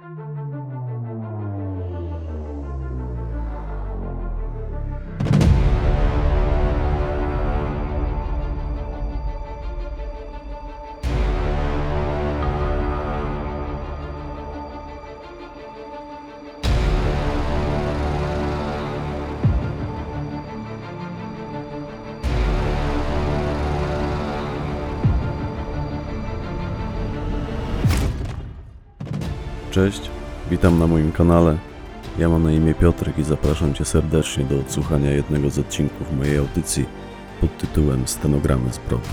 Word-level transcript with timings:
Bye. 0.00 0.29
Cześć, 29.80 30.10
witam 30.50 30.78
na 30.78 30.86
moim 30.86 31.12
kanale. 31.12 31.58
Ja 32.18 32.28
mam 32.28 32.42
na 32.42 32.52
imię 32.52 32.74
Piotrek 32.74 33.18
i 33.18 33.22
zapraszam 33.22 33.74
Cię 33.74 33.84
serdecznie 33.84 34.44
do 34.44 34.60
odsłuchania 34.60 35.10
jednego 35.10 35.50
z 35.50 35.58
odcinków 35.58 36.16
mojej 36.16 36.38
audycji 36.38 36.86
pod 37.40 37.58
tytułem 37.58 38.08
Stenogramy 38.08 38.72
zbrodni. 38.72 39.08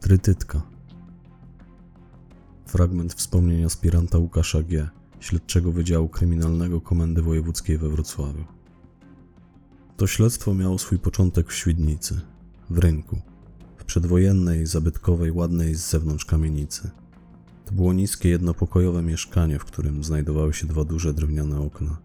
Trytytka 0.00 0.62
Fragment 2.66 3.14
wspomnień 3.14 3.64
aspiranta 3.64 4.18
Łukasza 4.18 4.62
G., 4.62 4.88
śledczego 5.20 5.72
Wydziału 5.72 6.08
Kryminalnego 6.08 6.80
Komendy 6.80 7.22
Wojewódzkiej 7.22 7.78
we 7.78 7.88
Wrocławiu. 7.88 8.55
To 9.96 10.06
śledztwo 10.06 10.54
miało 10.54 10.78
swój 10.78 10.98
początek 10.98 11.50
w 11.50 11.54
Świdnicy, 11.54 12.20
w 12.70 12.78
rynku, 12.78 13.20
w 13.76 13.84
przedwojennej, 13.84 14.66
zabytkowej, 14.66 15.32
ładnej 15.32 15.74
z 15.74 15.90
zewnątrz 15.90 16.24
kamienicy. 16.24 16.90
To 17.64 17.72
było 17.72 17.92
niskie, 17.92 18.28
jednopokojowe 18.28 19.02
mieszkanie, 19.02 19.58
w 19.58 19.64
którym 19.64 20.04
znajdowały 20.04 20.54
się 20.54 20.66
dwa 20.66 20.84
duże 20.84 21.14
drewniane 21.14 21.60
okna. 21.60 21.96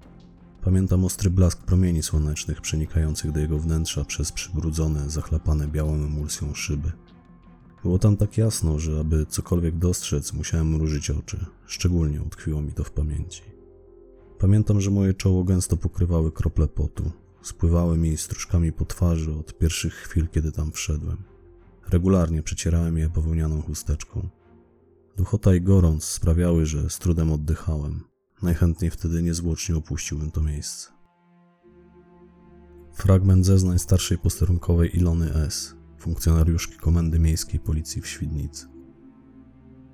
Pamiętam 0.62 1.06
ostry 1.06 1.30
blask 1.30 1.64
promieni 1.64 2.04
słonecznych 2.04 2.62
przenikających 2.62 3.32
do 3.32 3.40
jego 3.40 3.60
wnętrza 3.60 4.06
przez 4.06 4.32
przybrudzone, 4.32 5.10
zachlapane 5.10 5.68
białą 5.68 5.94
emulsją 5.94 6.54
szyby. 6.54 6.92
Było 7.84 8.00
tam 8.00 8.18
tak 8.18 8.38
jasno, 8.38 8.80
że 8.80 9.00
aby 9.00 9.26
cokolwiek 9.26 9.78
dostrzec, 9.78 10.34
musiałem 10.34 10.68
mrużyć 10.68 11.10
oczy. 11.10 11.46
Szczególnie 11.66 12.22
utkwiło 12.22 12.62
mi 12.62 12.72
to 12.72 12.84
w 12.84 12.92
pamięci. 12.92 13.42
Pamiętam, 14.40 14.82
że 14.82 14.92
moje 14.92 15.14
czoło 15.14 15.44
gęsto 15.44 15.78
pokrywały 15.78 16.32
krople 16.32 16.68
potu. 16.68 17.12
Spływały 17.42 17.98
mi 17.98 18.18
stróżkami 18.18 18.72
po 18.72 18.86
twarzy 18.86 19.34
od 19.34 19.58
pierwszych 19.58 19.94
chwil, 19.94 20.28
kiedy 20.28 20.52
tam 20.52 20.72
wszedłem. 20.72 21.18
Regularnie 21.90 22.44
przecierałem 22.44 22.98
je 22.98 23.10
bawełnianą 23.10 23.62
chusteczką. 23.62 24.30
Duchota 25.18 25.56
i 25.56 25.62
gorąc 25.62 26.04
sprawiały, 26.04 26.66
że 26.66 26.90
z 26.90 27.00
trudem 27.00 27.32
oddychałem. 27.32 28.04
Najchętniej 28.42 28.92
wtedy 28.92 29.24
niezwłocznie 29.24 29.76
opuściłbym 29.76 30.32
to 30.32 30.42
miejsce. 30.42 30.90
Fragment 32.94 33.46
zeznań 33.46 33.80
starszej 33.80 34.18
posterunkowej 34.18 34.98
Ilony 34.98 35.34
S., 35.34 35.76
funkcjonariuszki 35.98 36.78
Komendy 36.78 37.20
Miejskiej 37.20 37.60
Policji 37.60 38.02
w 38.02 38.08
Świdnicy. 38.08 38.68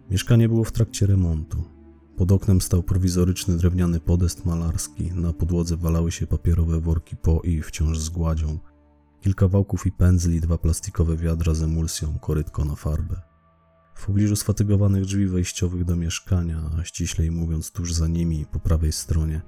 Mieszkanie 0.10 0.50
było 0.50 0.64
w 0.64 0.72
trakcie 0.72 1.06
remontu. 1.06 1.77
Pod 2.18 2.32
oknem 2.32 2.62
stał 2.62 2.84
prowizoryczny 2.84 3.58
drewniany 3.58 4.00
podest 4.00 4.46
malarski, 4.46 5.12
na 5.12 5.34
podłodze 5.34 5.78
walały 5.78 6.12
się 6.12 6.28
papierowe 6.28 6.80
worki 6.80 7.16
po 7.16 7.42
i 7.42 7.62
wciąż 7.62 8.00
z 8.00 8.10
gładzią, 8.10 8.60
kilka 9.22 9.48
wałków 9.48 9.86
i 9.86 9.92
pędzli, 9.92 10.42
dwa 10.42 10.58
plastikowe 10.58 11.18
wiadra 11.18 11.54
z 11.54 11.64
emulsją, 11.64 12.20
korytko 12.20 12.66
na 12.66 12.76
farbę. 12.76 13.22
W 13.96 14.06
pobliżu 14.06 14.36
sfatygowanych 14.36 15.06
drzwi 15.06 15.28
wejściowych 15.28 15.86
do 15.86 15.96
mieszkania, 15.96 16.62
a 16.80 16.84
ściślej 16.84 17.32
mówiąc 17.32 17.72
tuż 17.72 17.94
za 17.94 18.08
nimi, 18.08 18.46
po 18.46 18.60
prawej 18.60 18.92
stronie, 18.92 19.42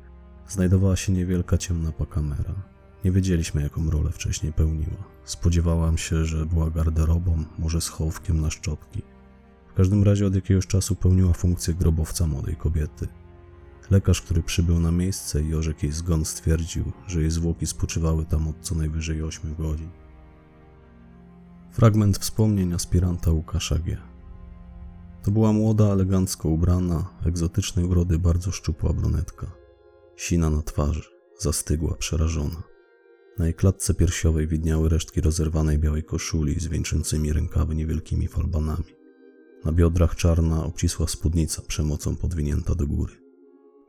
znajdowała 0.47 0.95
się 0.95 1.13
niewielka 1.13 1.57
ciemna 1.57 1.91
pakamera. 1.91 2.55
Nie 3.05 3.11
wiedzieliśmy, 3.11 3.61
jaką 3.61 3.89
rolę 3.89 4.11
wcześniej 4.11 4.53
pełniła. 4.53 5.03
Spodziewałam 5.25 5.97
się, 5.97 6.25
że 6.25 6.45
była 6.45 6.69
garderobą, 6.69 7.43
może 7.59 7.81
schowkiem 7.81 8.41
na 8.41 8.49
szczotki. 8.49 9.01
Każdym 9.79 10.03
razie 10.03 10.27
od 10.27 10.35
jakiegoś 10.35 10.67
czasu 10.67 10.95
pełniła 10.95 11.33
funkcję 11.33 11.73
grobowca 11.73 12.27
młodej 12.27 12.55
kobiety. 12.55 13.07
Lekarz, 13.91 14.21
który 14.21 14.43
przybył 14.43 14.79
na 14.79 14.91
miejsce 14.91 15.41
i 15.41 15.55
orzekł 15.55 15.79
jej 15.83 15.91
zgon, 15.91 16.25
stwierdził, 16.25 16.91
że 17.07 17.21
jej 17.21 17.31
zwłoki 17.31 17.67
spoczywały 17.67 18.25
tam 18.25 18.47
od 18.47 18.55
co 18.61 18.75
najwyżej 18.75 19.23
8 19.23 19.55
godzin. 19.55 19.89
Fragment 21.71 22.17
wspomnień 22.17 22.73
aspiranta 22.73 23.31
Łukasza 23.31 23.79
G. 23.79 23.97
To 25.23 25.31
była 25.31 25.53
młoda, 25.53 25.85
elegancko 25.85 26.49
ubrana, 26.49 27.09
egzotycznej 27.25 27.85
urody 27.85 28.19
bardzo 28.19 28.51
szczupła 28.51 28.93
brunetka. 28.93 29.51
Sina 30.15 30.49
na 30.49 30.61
twarzy, 30.61 31.03
zastygła, 31.37 31.95
przerażona. 31.95 32.63
Na 33.37 33.45
jej 33.45 33.53
klatce 33.53 33.93
piersiowej 33.93 34.47
widniały 34.47 34.89
resztki 34.89 35.21
rozerwanej 35.21 35.77
białej 35.77 36.03
koszuli 36.03 36.59
z 36.59 36.67
wieńczącymi 36.67 37.33
rękawy 37.33 37.75
niewielkimi 37.75 38.27
falbanami. 38.27 38.98
Na 39.65 39.71
biodrach 39.71 40.15
czarna, 40.15 40.65
obcisła 40.65 41.07
spódnica 41.07 41.61
przemocą 41.61 42.15
podwinięta 42.15 42.75
do 42.75 42.87
góry. 42.87 43.13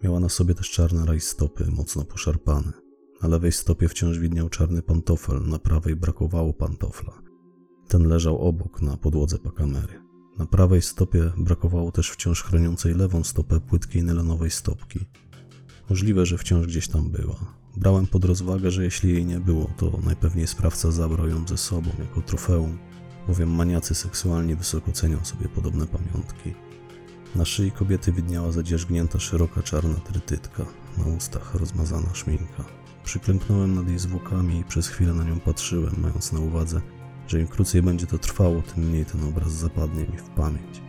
Miała 0.02 0.20
na 0.20 0.28
sobie 0.28 0.54
też 0.54 0.70
czarne 0.70 1.06
rajstopy, 1.06 1.66
mocno 1.70 2.04
poszarpane. 2.04 2.72
Na 3.22 3.28
lewej 3.28 3.52
stopie 3.52 3.88
wciąż 3.88 4.18
widniał 4.18 4.48
czarny 4.48 4.82
pantofel, 4.82 5.42
na 5.48 5.58
prawej 5.58 5.96
brakowało 5.96 6.52
pantofla. 6.52 7.22
Ten 7.88 8.08
leżał 8.08 8.38
obok, 8.38 8.82
na 8.82 8.96
podłodze 8.96 9.38
pakamery. 9.38 10.02
Na 10.38 10.46
prawej 10.46 10.82
stopie 10.82 11.32
brakowało 11.36 11.92
też 11.92 12.10
wciąż 12.10 12.42
chroniącej 12.42 12.94
lewą 12.94 13.24
stopę 13.24 13.60
płytkiej 13.60 14.02
nylonowej 14.02 14.50
stopki. 14.50 15.00
Możliwe, 15.90 16.26
że 16.26 16.38
wciąż 16.38 16.66
gdzieś 16.66 16.88
tam 16.88 17.10
była. 17.10 17.60
Brałem 17.76 18.06
pod 18.06 18.24
rozwagę, 18.24 18.70
że 18.70 18.84
jeśli 18.84 19.12
jej 19.12 19.26
nie 19.26 19.40
było, 19.40 19.70
to 19.76 19.98
najpewniej 20.04 20.46
sprawca 20.46 20.90
zabrał 20.90 21.28
ją 21.28 21.48
ze 21.48 21.56
sobą 21.56 21.90
jako 21.98 22.20
trofeum, 22.22 22.78
bowiem 23.28 23.50
maniacy 23.50 23.94
seksualnie 23.94 24.56
wysoko 24.56 24.92
cenią 24.92 25.24
sobie 25.24 25.48
podobne 25.48 25.86
pamiątki. 25.86 26.54
Na 27.34 27.44
szyi 27.44 27.72
kobiety 27.72 28.12
widniała 28.12 28.52
zadzierzgnięta 28.52 29.18
szeroka 29.18 29.62
czarna 29.62 29.94
trytytka, 29.94 30.66
na 30.98 31.04
ustach 31.04 31.54
rozmazana 31.54 32.14
szminka. 32.14 32.64
Przyklęknąłem 33.04 33.74
nad 33.74 33.88
jej 33.88 33.98
zwłokami 33.98 34.58
i 34.58 34.64
przez 34.64 34.88
chwilę 34.88 35.12
na 35.12 35.24
nią 35.24 35.40
patrzyłem, 35.40 35.94
mając 35.98 36.32
na 36.32 36.40
uwadze, 36.40 36.80
że 37.26 37.40
im 37.40 37.46
krócej 37.46 37.82
będzie 37.82 38.06
to 38.06 38.18
trwało, 38.18 38.62
tym 38.62 38.84
mniej 38.84 39.04
ten 39.04 39.24
obraz 39.24 39.52
zapadnie 39.52 40.00
mi 40.00 40.18
w 40.18 40.28
pamięć. 40.28 40.82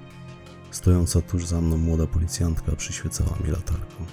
Stojąca 0.71 1.21
tuż 1.21 1.45
za 1.45 1.61
mną 1.61 1.77
młoda 1.77 2.07
policjantka 2.07 2.75
przyświecała 2.75 3.37
mi 3.43 3.51
latarką. 3.51 4.05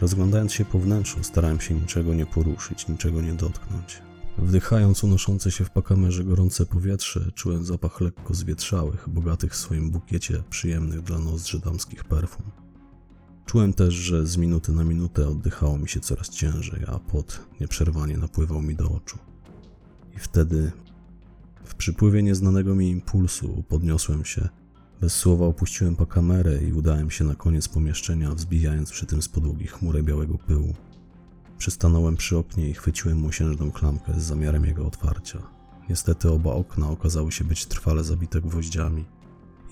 Rozglądając 0.00 0.52
się 0.52 0.64
po 0.64 0.78
wnętrzu, 0.78 1.24
starałem 1.24 1.60
się 1.60 1.74
niczego 1.74 2.14
nie 2.14 2.26
poruszyć, 2.26 2.88
niczego 2.88 3.20
nie 3.20 3.32
dotknąć. 3.32 4.02
Wdychając 4.38 5.04
unoszące 5.04 5.50
się 5.50 5.64
w 5.64 5.70
pakamerze 5.70 6.24
gorące 6.24 6.66
powietrze, 6.66 7.30
czułem 7.34 7.64
zapach 7.64 8.00
lekko 8.00 8.34
zwietrzałych, 8.34 9.08
bogatych 9.08 9.52
w 9.52 9.56
swoim 9.56 9.90
bukiecie 9.90 10.42
przyjemnych 10.50 11.02
dla 11.02 11.18
nozdrzy 11.18 11.58
damskich 11.58 12.04
perfum. 12.04 12.46
Czułem 13.46 13.72
też, 13.72 13.94
że 13.94 14.26
z 14.26 14.36
minuty 14.36 14.72
na 14.72 14.84
minutę 14.84 15.28
oddychało 15.28 15.78
mi 15.78 15.88
się 15.88 16.00
coraz 16.00 16.28
ciężej, 16.28 16.84
a 16.86 16.98
pot 16.98 17.40
nieprzerwanie 17.60 18.18
napływał 18.18 18.62
mi 18.62 18.74
do 18.74 18.90
oczu. 18.90 19.18
I 20.16 20.18
wtedy, 20.18 20.72
w 21.64 21.74
przypływie 21.74 22.22
nieznanego 22.22 22.74
mi 22.74 22.90
impulsu, 22.90 23.64
podniosłem 23.68 24.24
się, 24.24 24.48
bez 25.00 25.14
słowa 25.14 25.46
opuściłem 25.46 25.96
pakamerę 25.96 26.62
i 26.62 26.72
udałem 26.72 27.10
się 27.10 27.24
na 27.24 27.34
koniec 27.34 27.68
pomieszczenia, 27.68 28.30
wzbijając 28.34 28.90
przy 28.90 29.06
tym 29.06 29.22
z 29.22 29.28
podłogi 29.28 29.66
chmurę 29.66 30.02
białego 30.02 30.38
pyłu. 30.38 30.74
Przystanąłem 31.64 32.16
przy 32.16 32.36
oknie 32.36 32.68
i 32.68 32.74
chwyciłem 32.74 33.18
mosiężną 33.18 33.70
klamkę 33.70 34.12
z 34.16 34.22
zamiarem 34.22 34.64
jego 34.64 34.86
otwarcia. 34.86 35.42
Niestety 35.88 36.30
oba 36.30 36.52
okna 36.52 36.90
okazały 36.90 37.32
się 37.32 37.44
być 37.44 37.66
trwale 37.66 38.04
zabite 38.04 38.40
gwoździami. 38.40 39.04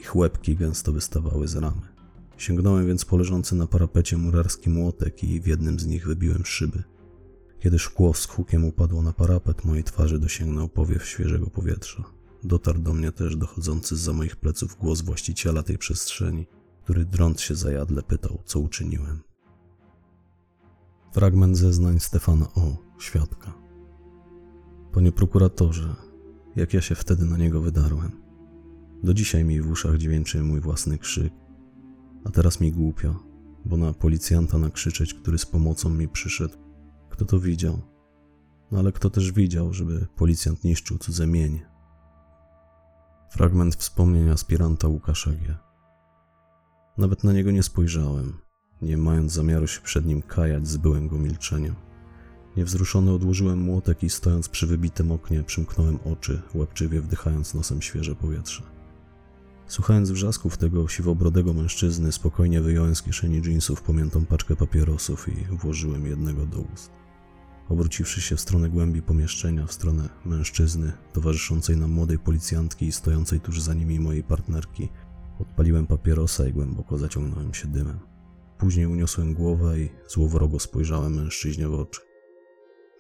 Ich 0.01 0.17
łebki 0.17 0.57
gęsto 0.57 0.93
wystawały 0.93 1.49
z 1.49 1.57
ramy. 1.57 1.83
Sięgnąłem 2.37 2.87
więc 2.87 3.05
po 3.05 3.17
leżący 3.17 3.55
na 3.55 3.67
parapecie 3.67 4.17
murarski 4.17 4.71
młotek 4.71 5.25
i 5.25 5.41
w 5.41 5.47
jednym 5.47 5.81
z 5.81 5.87
nich 5.87 6.07
wybiłem 6.07 6.47
szyby. 6.47 6.83
Kiedy 7.61 7.79
szkło 7.79 8.15
z 8.15 8.27
hukiem 8.27 8.65
upadło 8.65 9.03
na 9.03 9.13
parapet, 9.13 9.65
mojej 9.65 9.85
twarzy 9.85 10.19
dosięgnął 10.19 10.69
powiew 10.69 11.07
świeżego 11.07 11.47
powietrza. 11.47 12.05
Dotarł 12.45 12.79
do 12.79 12.95
mnie 12.95 13.13
też 13.13 13.37
dochodzący 13.37 13.97
za 13.97 14.13
moich 14.13 14.37
pleców 14.37 14.77
głos 14.81 15.01
właściciela 15.01 15.63
tej 15.63 15.79
przestrzeni, 15.79 16.47
który 16.83 17.05
drąc 17.05 17.41
się 17.41 17.55
zajadle 17.55 18.03
pytał, 18.03 18.43
co 18.45 18.61
uczyniłem. 18.61 19.32
Fragment 21.13 21.57
zeznań 21.57 22.01
Stefana 22.01 22.47
O., 22.55 22.77
świadka. 22.99 23.53
Panie 24.93 25.13
prokuratorze, 25.13 25.97
jak 26.57 26.75
ja 26.75 26.81
się 26.81 26.95
wtedy 26.95 27.25
na 27.25 27.37
niego 27.37 27.61
wydarłem. 27.61 28.23
Do 29.03 29.15
dzisiaj 29.15 29.45
mi 29.45 29.61
w 29.61 29.71
uszach 29.71 29.99
dźwięczy 29.99 30.43
mój 30.43 30.61
własny 30.61 30.99
krzyk, 30.99 31.33
a 32.25 32.31
teraz 32.31 32.61
mi 32.61 32.73
głupio, 32.73 33.15
bo 33.65 33.77
na 33.77 33.93
policjanta 33.93 34.59
nakrzyczeć, 34.59 35.15
który 35.15 35.39
z 35.39 35.47
pomocą 35.47 35.89
mi 35.89 36.09
przyszedł, 36.09 36.55
kto 37.11 37.25
to 37.25 37.41
widział? 37.41 37.93
no 38.73 38.79
ale 38.79 38.93
kto 38.93 39.11
też 39.11 39.33
widział, 39.33 39.73
żeby 39.73 40.07
policjant 40.17 40.65
niszczył 40.65 40.99
cudze 40.99 41.27
mienie? 41.27 41.71
Fragment 43.31 43.75
wspomnień 43.75 44.29
aspiranta 44.29 44.89
Łukasza 44.89 45.31
G. 45.31 45.57
Nawet 46.99 47.25
na 47.25 47.33
niego 47.33 47.51
nie 47.51 47.63
spojrzałem, 47.63 48.39
nie 48.83 48.97
mając 48.97 49.33
zamiaru 49.33 49.67
się 49.67 49.81
przed 49.81 50.07
nim 50.07 50.23
kajać, 50.23 50.69
zbyłem 50.69 51.09
go 51.09 51.19
milczeniem. 51.19 51.75
Niewzruszony 52.57 53.13
odłożyłem 53.13 53.59
młotek 53.59 54.03
i 54.03 54.11
stojąc 54.11 54.49
przy 54.49 54.67
wybitym 54.67 55.13
oknie 55.13 55.43
przymknąłem 55.43 55.99
oczy, 56.05 56.43
łapczywie 56.55 57.01
wdychając 57.01 57.55
nosem 57.55 57.83
świeże 57.83 58.15
powietrze. 58.15 58.63
Słuchając 59.67 60.11
wrzasków 60.11 60.57
tego 60.57 60.89
siwobrodego 60.89 61.53
mężczyzny, 61.53 62.13
spokojnie 62.13 62.61
wyjąłem 62.61 62.95
z 62.95 63.03
kieszeni 63.03 63.43
jeansów 63.45 63.83
pamiętą 63.83 64.27
paczkę 64.27 64.57
papierosów 64.57 65.29
i 65.29 65.57
włożyłem 65.57 66.07
jednego 66.07 66.47
do 66.47 66.61
ust. 66.61 66.91
Obróciwszy 67.69 68.21
się 68.21 68.37
w 68.37 68.41
stronę 68.41 68.69
głębi 68.69 69.03
pomieszczenia, 69.03 69.67
w 69.67 69.73
stronę 69.73 70.09
mężczyzny, 70.25 70.93
towarzyszącej 71.13 71.77
nam 71.77 71.91
młodej 71.91 72.19
policjantki 72.19 72.87
i 72.87 72.93
stojącej 72.93 73.41
tuż 73.41 73.61
za 73.61 73.75
nimi 73.75 74.01
mojej 74.01 74.23
partnerki, 74.23 74.89
odpaliłem 75.39 75.87
papierosa 75.87 76.49
i 76.49 76.53
głęboko 76.53 76.99
zaciągnąłem 76.99 77.55
się 77.55 77.69
dymem. 77.69 78.12
Później 78.63 78.87
uniosłem 78.87 79.35
głowę 79.35 79.81
i 79.81 79.91
złowrogo 80.09 80.59
spojrzałem 80.59 81.15
mężczyźnie 81.15 81.69
w 81.69 81.75
oczy. 81.75 82.01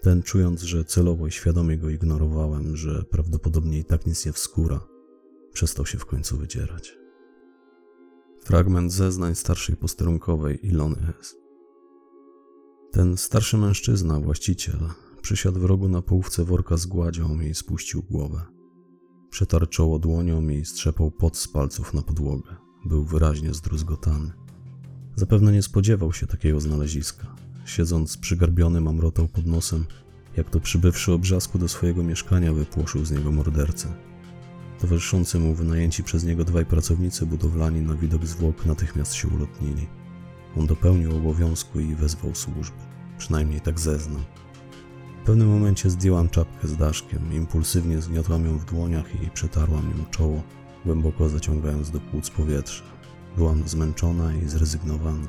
Ten, 0.01 0.23
czując, 0.23 0.63
że 0.63 0.85
celowo 0.85 1.27
i 1.27 1.31
świadomie 1.31 1.79
go 1.79 1.91
ignorowałem, 1.91 2.77
że 2.77 3.03
prawdopodobnie 3.03 3.79
i 3.79 3.85
tak 3.85 4.07
nic 4.07 4.27
nie 4.27 4.33
wskóra, 4.33 4.81
przestał 5.53 5.87
się 5.87 5.99
w 5.99 6.07
końcu 6.07 6.37
wydzierać. 6.37 6.99
Fragment 8.41 8.93
zeznań 8.93 9.35
starszej 9.35 9.77
posterunkowej 9.77 10.67
Ilony 10.67 11.13
S. 11.21 11.37
Ten 12.93 13.17
starszy 13.17 13.59
mężczyzna, 13.59 14.21
właściciel, 14.21 14.79
przysiadł 15.21 15.61
w 15.61 15.65
rogu 15.65 15.89
na 15.89 16.03
połówce 16.03 16.45
worka 16.45 16.77
z 16.77 16.87
gładzią 16.87 17.41
i 17.41 17.55
spuścił 17.55 18.03
głowę. 18.03 18.43
Przetarł 19.31 19.67
czoło 19.67 19.99
dłonią 19.99 20.49
i 20.49 20.65
strzepał 20.65 21.11
pot 21.11 21.37
z 21.37 21.49
palców 21.49 21.95
na 21.95 22.03
podłogę. 22.03 22.57
Był 22.85 23.05
wyraźnie 23.05 23.55
zdruzgotany. 23.55 24.42
Zapewne 25.17 25.53
nie 25.53 25.63
spodziewał 25.63 26.13
się 26.13 26.27
takiego 26.27 26.61
znaleziska. 26.61 27.27
Siedząc 27.65 28.17
przygarbiony 28.17 28.81
mamrotał 28.81 29.29
pod 29.29 29.47
nosem, 29.47 29.85
jak 30.37 30.51
to 30.51 30.61
przybywszy 30.61 31.13
obrzasku 31.13 31.59
do 31.59 31.69
swojego 31.69 32.03
mieszkania 32.03 32.53
wypłoszył 32.53 33.05
z 33.05 33.11
niego 33.11 33.33
mordercę. 33.33 33.89
Towarzyszący 34.81 35.39
mu 35.39 35.55
wynajęci 35.55 36.03
przez 36.03 36.25
niego 36.25 36.45
dwaj 36.45 36.67
pracownicy 36.67 37.27
budowlani 37.27 37.81
na 37.81 37.95
widok 37.95 38.27
zwłok 38.27 38.67
natychmiast 38.67 39.15
się 39.15 39.29
ulotnili. 39.29 39.87
On 40.57 40.67
dopełnił 40.67 41.17
obowiązku 41.17 41.81
i 41.81 41.95
wezwał 41.95 42.35
służby. 42.35 42.77
Przynajmniej 43.19 43.61
tak 43.61 43.81
zeznał. 43.81 44.23
W 45.23 45.27
pewnym 45.27 45.49
momencie 45.49 45.91
zdjęłam 45.91 46.29
czapkę 46.29 46.69
z 46.69 46.77
daszkiem, 46.77 47.33
impulsywnie 47.33 48.03
zgniotłam 48.03 48.45
ją 48.45 48.59
w 48.59 48.65
dłoniach 48.65 49.23
i 49.23 49.31
przetarłam 49.31 49.91
ją 49.91 50.05
czoło, 50.11 50.43
głęboko 50.85 51.29
zaciągając 51.29 51.91
do 51.91 52.01
płuc 52.01 52.31
powietrze. 52.31 52.92
Byłam 53.37 53.69
zmęczona 53.69 54.35
i 54.35 54.49
zrezygnowana. 54.49 55.27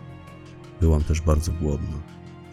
Byłam 0.82 1.04
też 1.04 1.22
bardzo 1.22 1.52
głodna. 1.52 1.98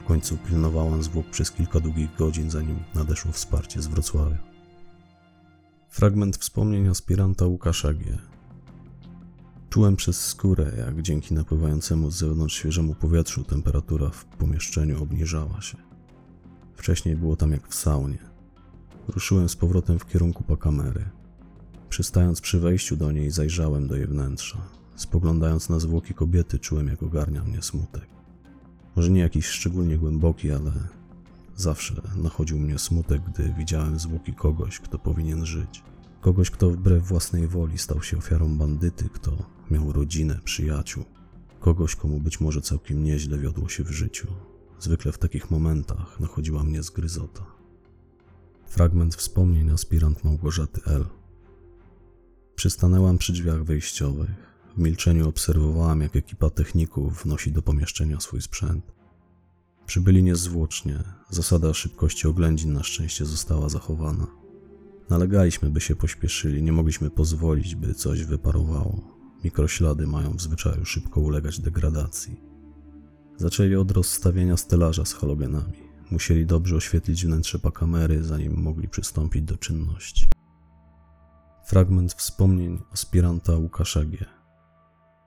W 0.00 0.05
końcu 0.05 0.37
pilnowałam 0.37 1.02
zwłok 1.02 1.26
przez 1.26 1.50
kilka 1.50 1.81
długich 1.81 2.17
godzin, 2.17 2.50
zanim 2.50 2.79
nadeszło 2.94 3.32
wsparcie 3.32 3.82
z 3.82 3.87
Wrocławia. 3.87 4.38
Fragment 5.88 6.37
wspomnień 6.37 6.88
aspiranta 6.88 7.47
Łukasza 7.47 7.94
G. 7.94 8.19
Czułem 9.70 9.97
przez 9.97 10.26
skórę, 10.26 10.73
jak 10.79 11.02
dzięki 11.02 11.35
napływającemu 11.35 12.11
z 12.11 12.17
zewnątrz 12.17 12.55
świeżemu 12.56 12.94
powietrzu 12.94 13.44
temperatura 13.44 14.11
w 14.11 14.25
pomieszczeniu 14.25 15.02
obniżała 15.02 15.61
się. 15.61 15.79
Wcześniej 16.75 17.17
było 17.17 17.37
tam 17.37 17.52
jak 17.52 17.69
w 17.69 17.75
saunie. 17.75 18.19
Ruszyłem 19.08 19.49
z 19.49 19.56
powrotem 19.56 19.99
w 19.99 20.06
kierunku 20.06 20.44
pakamery. 20.44 21.05
Przystając 21.88 22.41
przy 22.41 22.61
wejściu 22.61 22.97
do 22.97 23.12
niej, 23.12 23.31
zajrzałem 23.31 23.88
do 23.88 23.97
jej 23.97 24.06
wnętrza. 24.06 24.79
Spoglądając 25.00 25.69
na 25.69 25.79
zwłoki 25.79 26.14
kobiety, 26.14 26.58
czułem, 26.58 26.88
jak 26.88 27.02
ogarnia 27.02 27.44
mnie 27.44 27.62
smutek. 27.62 28.06
Może 28.97 29.11
nie 29.11 29.20
jakiś 29.20 29.47
szczególnie 29.47 29.99
głęboki, 29.99 30.50
ale 30.50 30.73
zawsze 31.56 32.02
nachodził 32.17 32.58
mnie 32.58 32.79
smutek, 32.79 33.23
gdy 33.23 33.55
widziałem 33.58 33.99
zwłoki 33.99 34.35
kogoś, 34.35 34.81
kto 34.81 34.99
powinien 34.99 35.47
żyć. 35.47 35.82
Kogoś, 36.20 36.50
kto 36.50 36.70
wbrew 36.70 37.08
własnej 37.08 37.49
woli 37.49 37.79
stał 37.79 38.02
się 38.02 38.19
ofiarą 38.19 38.58
bandyty, 38.58 39.08
kto 39.08 39.37
miał 39.70 39.93
rodzinę, 39.93 40.41
przyjaciół. 40.44 41.05
Kogoś, 41.61 41.97
komu 41.97 42.20
być 42.20 42.41
może 42.41 42.61
całkiem 42.61 43.05
nieźle 43.05 43.38
wiodło 43.38 43.69
się 43.69 43.85
w 43.85 43.91
życiu. 43.91 44.29
Zwykle 44.79 45.12
w 45.12 45.19
takich 45.19 45.50
momentach 45.50 46.20
nachodziła 46.20 46.64
mnie 46.64 46.82
zgryzota. 46.82 47.47
Fragment 48.67 49.14
wspomnień 49.14 49.70
aspirant 49.70 50.25
Małgorzaty 50.25 50.81
L. 50.87 51.06
Przystanęłam 52.55 53.19
przy 53.19 53.32
drzwiach 53.32 53.64
wejściowych. 53.64 54.50
W 54.76 54.78
milczeniu 54.78 55.28
obserwowałam, 55.28 56.00
jak 56.00 56.17
ekipa 56.17 56.50
techników 56.50 57.22
wnosi 57.22 57.52
do 57.52 57.62
pomieszczenia 57.62 58.20
swój 58.20 58.43
sprzęt. 58.43 58.93
Przybyli 59.87 60.22
niezwłocznie. 60.22 60.99
Zasada 61.31 61.75
szybkości 61.75 62.28
oględzin 62.28 62.72
na 62.72 62.82
szczęście 62.82 63.26
została 63.26 63.69
zachowana. 63.69 64.26
Nalegaliśmy, 65.08 65.70
by 65.70 65.81
się 65.81 65.96
pośpieszyli, 65.96 66.62
nie 66.62 66.72
mogliśmy 66.72 67.11
pozwolić, 67.11 67.75
by 67.75 67.94
coś 67.94 68.25
wyparowało. 68.25 69.00
Mikroślady 69.44 70.06
mają 70.06 70.37
w 70.37 70.43
zwyczaju 70.43 70.84
szybko 70.84 71.20
ulegać 71.20 71.61
degradacji. 71.61 72.40
Zaczęli 73.37 73.76
od 73.76 73.90
rozstawienia 73.90 74.56
stelaża 74.56 75.05
z 75.05 75.12
halogenami. 75.12 75.90
Musieli 76.11 76.46
dobrze 76.46 76.76
oświetlić 76.76 77.26
wnętrze 77.26 77.58
pakamery, 77.58 78.23
zanim 78.23 78.62
mogli 78.62 78.88
przystąpić 78.88 79.43
do 79.43 79.56
czynności. 79.56 80.26
Fragment 81.64 82.12
wspomnień 82.12 82.78
aspiranta 82.93 83.56
Łukasza. 83.56 84.00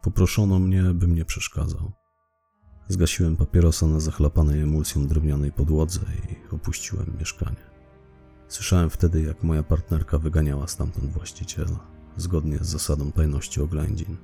Poproszono 0.04 0.60
mnie, 0.60 0.84
bym 0.84 1.16
nie 1.16 1.26
przeszkadzał. 1.26 1.92
Zgasiłem 2.88 3.36
papierosa 3.36 3.88
na 3.88 4.00
zachlapanej 4.00 4.62
emulsją 4.62 5.08
drewnianej 5.08 5.52
podłodze 5.52 6.00
i 6.30 6.56
opuściłem 6.56 7.18
mieszkanie. 7.20 7.64
Słyszałem 8.48 8.90
wtedy, 8.90 9.22
jak 9.22 9.44
moja 9.44 9.64
partnerka 9.64 10.20
wyganiała 10.20 10.68
stamtąd 10.68 11.12
właściciela, 11.12 11.80
zgodnie 12.18 12.58
z 12.58 12.66
zasadą 12.66 13.12
tajności 13.12 13.62
oględzin. 13.62 14.18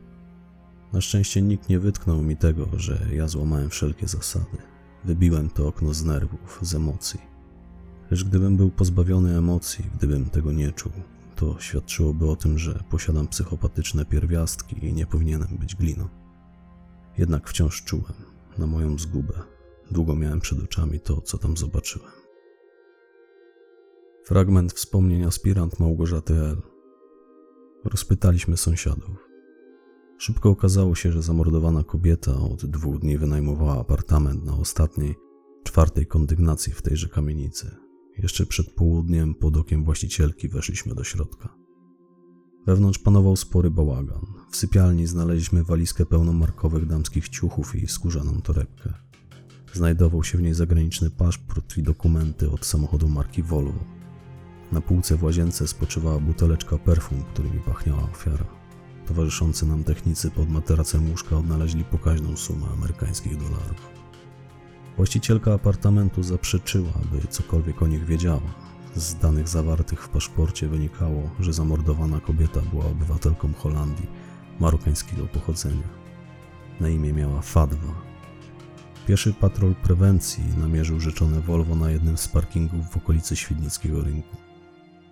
Na 0.93 1.01
szczęście 1.01 1.41
nikt 1.41 1.69
nie 1.69 1.79
wytknął 1.79 2.21
mi 2.21 2.37
tego, 2.37 2.67
że 2.77 3.05
ja 3.13 3.27
złamałem 3.27 3.69
wszelkie 3.69 4.07
zasady. 4.07 4.57
Wybiłem 5.05 5.49
to 5.49 5.67
okno 5.67 5.93
z 5.93 6.03
nerwów, 6.03 6.59
z 6.61 6.75
emocji. 6.75 7.19
Lecz 8.11 8.23
gdybym 8.23 8.57
był 8.57 8.69
pozbawiony 8.69 9.37
emocji, 9.37 9.85
gdybym 9.97 10.29
tego 10.29 10.51
nie 10.51 10.71
czuł, 10.71 10.91
to 11.39 11.59
świadczyłoby 11.59 12.29
o 12.29 12.35
tym, 12.35 12.57
że 12.57 12.83
posiadam 12.89 13.27
psychopatyczne 13.27 14.05
pierwiastki 14.05 14.85
i 14.85 14.93
nie 14.93 15.05
powinienem 15.05 15.57
być 15.59 15.75
gliną. 15.75 16.07
Jednak 17.17 17.49
wciąż 17.49 17.83
czułem, 17.83 18.13
na 18.57 18.67
moją 18.67 18.97
zgubę. 18.97 19.33
Długo 19.91 20.15
miałem 20.15 20.39
przed 20.39 20.63
oczami 20.63 20.99
to, 20.99 21.21
co 21.21 21.37
tam 21.37 21.57
zobaczyłem. 21.57 22.11
Fragment 24.25 24.73
wspomnień 24.73 25.23
aspirant 25.23 25.79
Małgorzaty 25.79 26.33
L. 26.33 26.61
Rozpytaliśmy 27.85 28.57
sąsiadów. 28.57 29.29
Szybko 30.17 30.49
okazało 30.49 30.95
się, 30.95 31.11
że 31.11 31.21
zamordowana 31.21 31.83
kobieta 31.83 32.31
od 32.33 32.65
dwóch 32.65 32.99
dni 32.99 33.17
wynajmowała 33.17 33.79
apartament 33.79 34.45
na 34.45 34.57
ostatniej, 34.57 35.15
czwartej 35.63 36.07
kondygnacji 36.07 36.73
w 36.73 36.81
tejże 36.81 37.09
kamienicy. 37.09 37.88
Jeszcze 38.23 38.45
przed 38.45 38.71
południem 38.71 39.35
pod 39.35 39.57
okiem 39.57 39.83
właścicielki 39.83 40.49
weszliśmy 40.49 40.95
do 40.95 41.03
środka. 41.03 41.49
Wewnątrz 42.65 42.99
panował 42.99 43.35
spory 43.35 43.71
bałagan. 43.71 44.25
W 44.51 44.57
sypialni 44.57 45.07
znaleźliśmy 45.07 45.63
walizkę 45.63 46.05
pełną 46.05 46.33
markowych 46.33 46.85
damskich 46.85 47.29
ciuchów 47.29 47.75
i 47.75 47.87
skórzaną 47.87 48.41
torebkę. 48.41 48.93
Znajdował 49.73 50.23
się 50.23 50.37
w 50.37 50.41
niej 50.41 50.53
zagraniczny 50.53 51.09
paszport 51.09 51.77
i 51.77 51.83
dokumenty 51.83 52.51
od 52.51 52.65
samochodu 52.65 53.07
marki 53.07 53.43
Volvo. 53.43 53.83
Na 54.71 54.81
półce 54.81 55.15
w 55.15 55.23
łazience 55.23 55.67
spoczywała 55.67 56.19
buteleczka 56.19 56.77
perfum, 56.77 57.23
którymi 57.33 57.59
pachniała 57.59 58.03
ofiara. 58.03 58.45
Towarzyszący 59.07 59.65
nam 59.65 59.83
technicy 59.83 60.31
pod 60.31 60.49
materacem 60.49 61.09
łóżka 61.09 61.37
odnaleźli 61.37 61.83
pokaźną 61.83 62.37
sumę 62.37 62.67
amerykańskich 62.73 63.37
dolarów. 63.37 63.98
Właścicielka 64.99 65.53
apartamentu 65.53 66.23
zaprzeczyła, 66.23 66.91
by 67.11 67.27
cokolwiek 67.27 67.81
o 67.81 67.87
nich 67.87 68.05
wiedziała. 68.05 68.53
Z 68.95 69.15
danych 69.15 69.47
zawartych 69.47 70.03
w 70.03 70.09
paszporcie 70.09 70.67
wynikało, 70.67 71.29
że 71.39 71.53
zamordowana 71.53 72.19
kobieta 72.19 72.61
była 72.61 72.85
obywatelką 72.85 73.53
Holandii, 73.53 74.07
marokańskiego 74.59 75.25
pochodzenia. 75.25 75.87
Na 76.79 76.89
imię 76.89 77.13
miała 77.13 77.41
Fadwa. 77.41 77.93
Pieszy 79.07 79.33
patrol 79.33 79.75
prewencji 79.75 80.43
namierzył 80.57 80.99
rzeczone 80.99 81.41
Volvo 81.41 81.75
na 81.75 81.91
jednym 81.91 82.17
z 82.17 82.27
parkingów 82.27 82.89
w 82.89 82.97
okolicy 82.97 83.35
Świdnickiego 83.35 84.03
Rynku. 84.03 84.37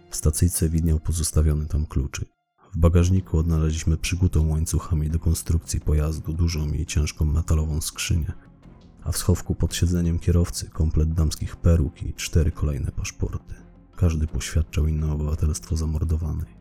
W 0.10 0.15
stacyjce 0.15 0.70
widniał 0.70 1.00
pozostawiony 1.00 1.65
tam 1.65 1.86
kluczyk. 1.86 2.29
W 2.74 2.77
bagażniku 2.77 3.38
odnaleźliśmy 3.38 3.98
przykutą 3.98 4.48
łańcuchami 4.50 5.10
do 5.10 5.20
konstrukcji 5.20 5.79
pojazdu 5.79 6.34
dużą 6.34 6.67
i 6.67 6.86
ciężką 6.86 7.25
metalową 7.25 7.82
skrzynię, 7.82 8.34
a 9.07 9.11
w 9.11 9.17
schowku 9.17 9.55
pod 9.55 9.75
siedzeniem 9.75 10.19
kierowcy 10.19 10.69
komplet 10.69 11.13
damskich 11.13 11.55
peruk 11.55 12.03
i 12.03 12.13
cztery 12.13 12.51
kolejne 12.51 12.91
paszporty. 12.91 13.55
Każdy 13.95 14.27
poświadczał 14.27 14.87
inne 14.87 15.11
obywatelstwo 15.13 15.77
zamordowanej. 15.77 16.57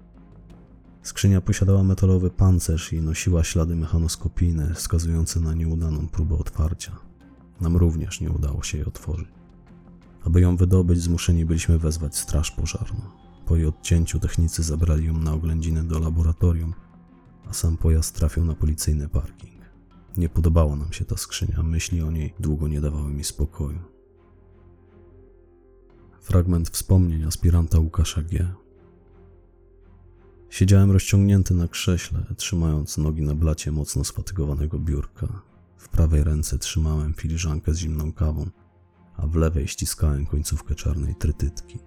Skrzynia 1.03 1.41
posiadała 1.41 1.83
metalowy 1.83 2.31
pancerz 2.31 2.93
i 2.93 3.01
nosiła 3.01 3.45
ślady 3.45 3.77
mechanoskopijne 3.77 4.75
wskazujące 4.75 5.41
na 5.41 5.55
nieudaną 5.55 6.09
próbę 6.09 6.39
otwarcia. 6.39 6.97
Nam 7.61 7.77
również 7.77 8.21
nie 8.21 8.31
udało 8.31 8.63
się 8.63 8.79
jej 8.79 8.87
otworzyć. 8.87 9.29
Aby 10.25 10.41
ją 10.41 10.57
wydobyć, 10.57 11.03
zmuszeni 11.03 11.45
byliśmy 11.45 11.79
wezwać 11.79 12.19
straż 12.19 12.51
pożarną. 12.51 13.01
Po 13.47 13.57
jej 13.57 13.67
odcięciu 13.67 14.19
technicy 14.19 14.63
zabrali 14.63 15.07
ją 15.07 15.19
na 15.19 15.33
oględziny 15.33 15.85
do 15.85 15.99
laboratorium, 15.99 16.75
a 17.49 17.53
sam 17.53 17.77
pojazd 17.77 18.15
trafił 18.15 18.45
na 18.45 18.55
policyjny 18.55 19.09
parking. 19.09 19.56
Nie 20.17 20.29
podobała 20.29 20.77
nam 20.77 20.93
się 20.93 21.05
ta 21.05 21.17
skrzynia, 21.17 21.63
myśli 21.63 22.03
o 22.03 22.11
niej 22.11 22.35
długo 22.41 22.69
nie 22.69 22.81
dawały 22.81 23.11
mi 23.11 23.25
spokoju. 23.25 23.79
Fragment 26.21 26.69
wspomnień 26.69 27.25
aspiranta 27.25 27.79
Łukasza 27.79 28.23
G. 28.23 28.55
Siedziałem 30.51 30.91
rozciągnięty 30.91 31.55
na 31.55 31.69
krześle, 31.69 32.27
trzymając 32.37 32.99
nogi 32.99 33.23
na 33.23 33.35
blacie 33.35 33.73
mocno 33.73 34.05
sfatygowanego 34.05 34.79
biurka. 34.79 35.43
W 35.77 35.89
prawej 35.89 36.25
ręce 36.25 36.59
trzymałem 36.59 37.15
filiżankę 37.15 37.75
z 37.75 37.79
zimną 37.79 38.13
kawą, 38.13 38.51
a 39.17 39.27
w 39.27 39.35
lewej 39.35 39.69
ściskałem 39.69 40.27
końcówkę 40.27 40.75
czarnej 40.75 41.15
trytytki. 41.15 41.79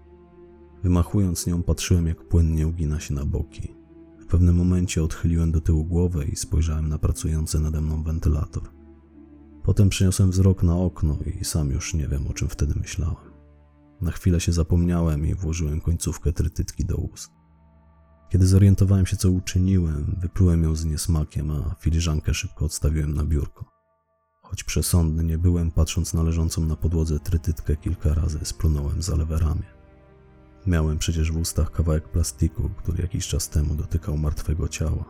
Wymachując 0.83 1.47
nią, 1.47 1.63
patrzyłem, 1.63 2.07
jak 2.07 2.27
płynnie 2.27 2.67
ugina 2.67 2.99
się 2.99 3.13
na 3.13 3.25
boki. 3.25 3.78
W 4.29 4.31
pewnym 4.31 4.55
momencie 4.55 5.03
odchyliłem 5.03 5.51
do 5.51 5.61
tyłu 5.61 5.85
głowę 5.85 6.25
i 6.25 6.35
spojrzałem 6.35 6.89
na 6.89 6.97
pracujący 6.99 7.59
nade 7.59 7.81
mną 7.81 8.03
wentylator. 8.03 8.63
Potem 9.63 9.89
przeniosłem 9.89 10.31
wzrok 10.31 10.63
na 10.63 10.75
okno 10.75 11.17
i 11.41 11.45
sam 11.45 11.69
już 11.69 11.93
nie 11.93 12.07
wiem, 12.07 12.27
o 12.27 12.33
czym 12.33 12.47
wtedy 12.47 12.73
myślałem. 12.79 13.31
Na 14.01 14.11
chwilę 14.11 14.39
się 14.39 14.51
zapomniałem 14.51 15.25
i 15.25 15.35
włożyłem 15.35 15.81
końcówkę 15.81 16.33
trytytki 16.33 16.85
do 16.85 16.95
ust. 16.95 17.31
Kiedy 18.29 18.47
zorientowałem 18.47 19.05
się, 19.05 19.17
co 19.17 19.31
uczyniłem, 19.31 20.15
wyplułem 20.17 20.63
ją 20.63 20.75
z 20.75 20.85
niesmakiem, 20.85 21.51
a 21.51 21.75
filiżankę 21.79 22.33
szybko 22.33 22.65
odstawiłem 22.65 23.13
na 23.13 23.23
biurko. 23.23 23.65
Choć 24.41 24.63
przesądny 24.63 25.23
nie 25.23 25.37
byłem, 25.37 25.71
patrząc 25.71 26.13
na 26.13 26.23
leżącą 26.23 26.65
na 26.65 26.75
podłodze 26.75 27.19
trytytkę 27.19 27.75
kilka 27.75 28.13
razy 28.13 28.39
splunąłem 28.43 29.01
za 29.01 29.15
lewe 29.15 29.39
ramię. 29.39 29.78
Miałem 30.67 30.97
przecież 30.97 31.31
w 31.31 31.37
ustach 31.37 31.71
kawałek 31.71 32.09
plastiku, 32.09 32.69
który 32.77 33.01
jakiś 33.01 33.27
czas 33.27 33.49
temu 33.49 33.75
dotykał 33.75 34.17
martwego 34.17 34.67
ciała. 34.67 35.05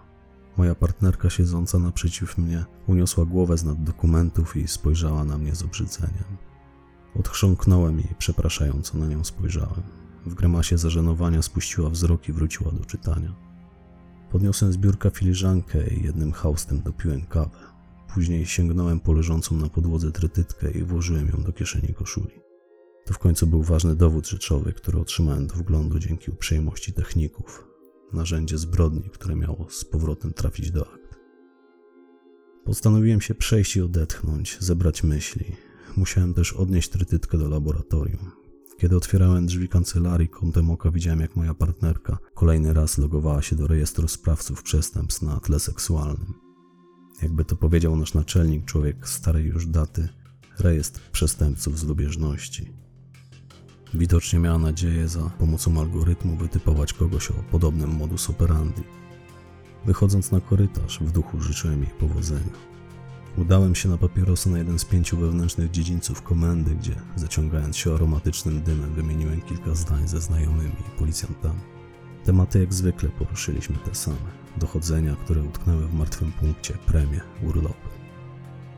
Moja 0.57 0.75
partnerka 0.75 1.29
siedząca 1.29 1.79
naprzeciw 1.79 2.37
mnie 2.37 2.65
uniosła 2.87 3.25
głowę 3.25 3.57
z 3.57 3.63
nad 3.63 3.83
dokumentów 3.83 4.55
i 4.55 4.67
spojrzała 4.67 5.23
na 5.23 5.37
mnie 5.37 5.55
z 5.55 5.63
obrzydzeniem. 5.63 6.37
Odchrząknąłem 7.15 7.99
i 7.99 8.15
przepraszająco 8.17 8.97
na 8.97 9.07
nią 9.07 9.23
spojrzałem. 9.23 9.81
W 10.25 10.33
grymasie 10.33 10.77
zażenowania 10.77 11.41
spuściła 11.41 11.89
wzrok 11.89 12.29
i 12.29 12.33
wróciła 12.33 12.71
do 12.71 12.85
czytania. 12.85 13.35
Podniosłem 14.31 14.73
z 14.73 14.77
biurka 14.77 15.09
filiżankę 15.09 15.87
i 15.87 16.03
jednym 16.03 16.31
haustem 16.31 16.81
dopiłem 16.81 17.21
kawę. 17.21 17.57
Później 18.13 18.45
sięgnąłem 18.45 18.99
po 18.99 19.13
leżącą 19.13 19.55
na 19.55 19.69
podłodze 19.69 20.11
trytytkę 20.11 20.71
i 20.71 20.83
włożyłem 20.83 21.27
ją 21.27 21.43
do 21.43 21.53
kieszeni 21.53 21.93
koszuli. 21.93 22.48
To 23.09 23.13
w 23.13 23.19
końcu 23.19 23.47
był 23.47 23.63
ważny 23.63 23.95
dowód 23.95 24.27
rzeczowy, 24.27 24.73
który 24.73 24.99
otrzymałem 24.99 25.47
do 25.47 25.55
wglądu 25.55 25.99
dzięki 25.99 26.31
uprzejmości 26.31 26.93
techników. 26.93 27.67
Narzędzie 28.13 28.57
zbrodni, 28.57 29.09
które 29.09 29.35
miało 29.35 29.67
z 29.69 29.85
powrotem 29.85 30.33
trafić 30.33 30.71
do 30.71 30.93
akt. 30.93 31.19
Postanowiłem 32.65 33.21
się 33.21 33.35
przejść 33.35 33.75
i 33.75 33.81
odetchnąć, 33.81 34.57
zebrać 34.59 35.03
myśli. 35.03 35.45
Musiałem 35.97 36.33
też 36.33 36.53
odnieść 36.53 36.89
trytytkę 36.89 37.37
do 37.37 37.49
laboratorium. 37.49 38.31
Kiedy 38.77 38.97
otwierałem 38.97 39.45
drzwi 39.45 39.69
kancelarii, 39.69 40.29
kątem 40.29 40.71
oka 40.71 40.91
widziałem, 40.91 41.19
jak 41.19 41.35
moja 41.35 41.53
partnerka 41.53 42.17
kolejny 42.33 42.73
raz 42.73 42.97
logowała 42.97 43.41
się 43.41 43.55
do 43.55 43.67
rejestru 43.67 44.07
sprawców 44.07 44.63
przestępstw 44.63 45.21
na 45.21 45.39
tle 45.39 45.59
seksualnym. 45.59 46.33
Jakby 47.21 47.45
to 47.45 47.55
powiedział 47.55 47.95
nasz 47.95 48.13
naczelnik, 48.13 48.65
człowiek 48.65 49.07
starej 49.07 49.45
już 49.45 49.67
daty, 49.67 50.09
rejestr 50.59 51.01
przestępców 51.11 51.79
z 51.79 51.83
lubieżności. 51.83 52.88
Widocznie 53.93 54.39
miała 54.39 54.57
nadzieję 54.57 55.07
za 55.07 55.29
pomocą 55.29 55.79
algorytmu 55.79 56.35
wytypować 56.35 56.93
kogoś 56.93 57.31
o 57.31 57.33
podobnym 57.33 57.95
modus 57.95 58.29
operandi. 58.29 58.83
Wychodząc 59.85 60.31
na 60.31 60.41
korytarz, 60.41 60.99
w 60.99 61.11
duchu 61.11 61.41
życzyłem 61.41 61.83
jej 61.83 61.91
powodzenia. 61.91 62.69
Udałem 63.37 63.75
się 63.75 63.89
na 63.89 63.97
papierosa 63.97 64.49
na 64.49 64.57
jeden 64.57 64.79
z 64.79 64.85
pięciu 64.85 65.17
wewnętrznych 65.17 65.71
dziedzińców 65.71 66.21
komendy, 66.21 66.75
gdzie, 66.75 66.95
zaciągając 67.15 67.77
się 67.77 67.93
aromatycznym 67.93 68.61
dymem, 68.61 68.93
wymieniłem 68.93 69.41
kilka 69.41 69.75
zdań 69.75 70.07
ze 70.07 70.21
znajomymi 70.21 70.75
i 70.79 70.99
policjantami. 70.99 71.59
Tematy 72.25 72.59
jak 72.59 72.73
zwykle 72.73 73.09
poruszyliśmy 73.09 73.75
te 73.75 73.95
same. 73.95 74.17
Dochodzenia, 74.57 75.15
które 75.15 75.43
utknęły 75.43 75.87
w 75.87 75.93
martwym 75.93 76.31
punkcie, 76.31 76.73
premie, 76.85 77.21
urlopy. 77.43 77.98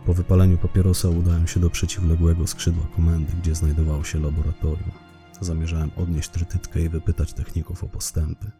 Po 0.05 0.13
wypaleniu 0.13 0.57
papierosa 0.57 1.09
udałem 1.09 1.47
się 1.47 1.59
do 1.59 1.69
przeciwległego 1.69 2.47
skrzydła 2.47 2.85
komendy, 2.95 3.33
gdzie 3.41 3.55
znajdowało 3.55 4.03
się 4.03 4.19
laboratorium. 4.19 4.91
Zamierzałem 5.41 5.91
odnieść 5.95 6.29
trytytkę 6.29 6.81
i 6.81 6.89
wypytać 6.89 7.33
techników 7.33 7.83
o 7.83 7.87
postępy. 7.87 8.51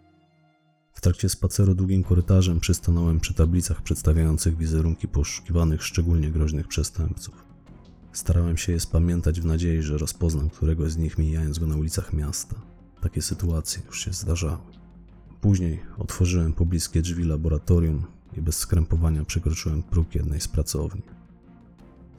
W 0.93 1.01
trakcie 1.01 1.29
spaceru 1.29 1.75
długim 1.75 2.03
korytarzem 2.03 2.60
przystanąłem 2.60 3.19
przy 3.19 3.33
tablicach 3.33 3.81
przedstawiających 3.81 4.57
wizerunki 4.57 5.07
poszukiwanych 5.07 5.83
szczególnie 5.83 6.31
groźnych 6.31 6.67
przestępców. 6.67 7.45
Starałem 8.13 8.57
się 8.57 8.71
je 8.71 8.79
spamiętać 8.79 9.41
w 9.41 9.45
nadziei, 9.45 9.81
że 9.81 9.98
rozpoznam 9.98 10.50
któregoś 10.50 10.91
z 10.91 10.98
nich 10.98 11.17
mijając 11.17 11.60
go 11.60 11.67
na 11.67 11.75
ulicach 11.75 12.13
miasta. 12.13 12.55
Takie 13.01 13.21
sytuacje 13.21 13.81
już 13.86 14.05
się 14.05 14.13
zdarzały. 14.13 14.57
Później 15.41 15.79
otworzyłem 15.98 16.53
pobliskie 16.53 17.01
drzwi 17.01 17.24
laboratorium 17.24 18.05
i 18.38 18.41
bez 18.41 18.57
skrępowania 18.57 19.25
przekroczyłem 19.25 19.83
próg 19.83 20.15
jednej 20.15 20.41
z 20.41 20.48
pracowni. 20.48 21.01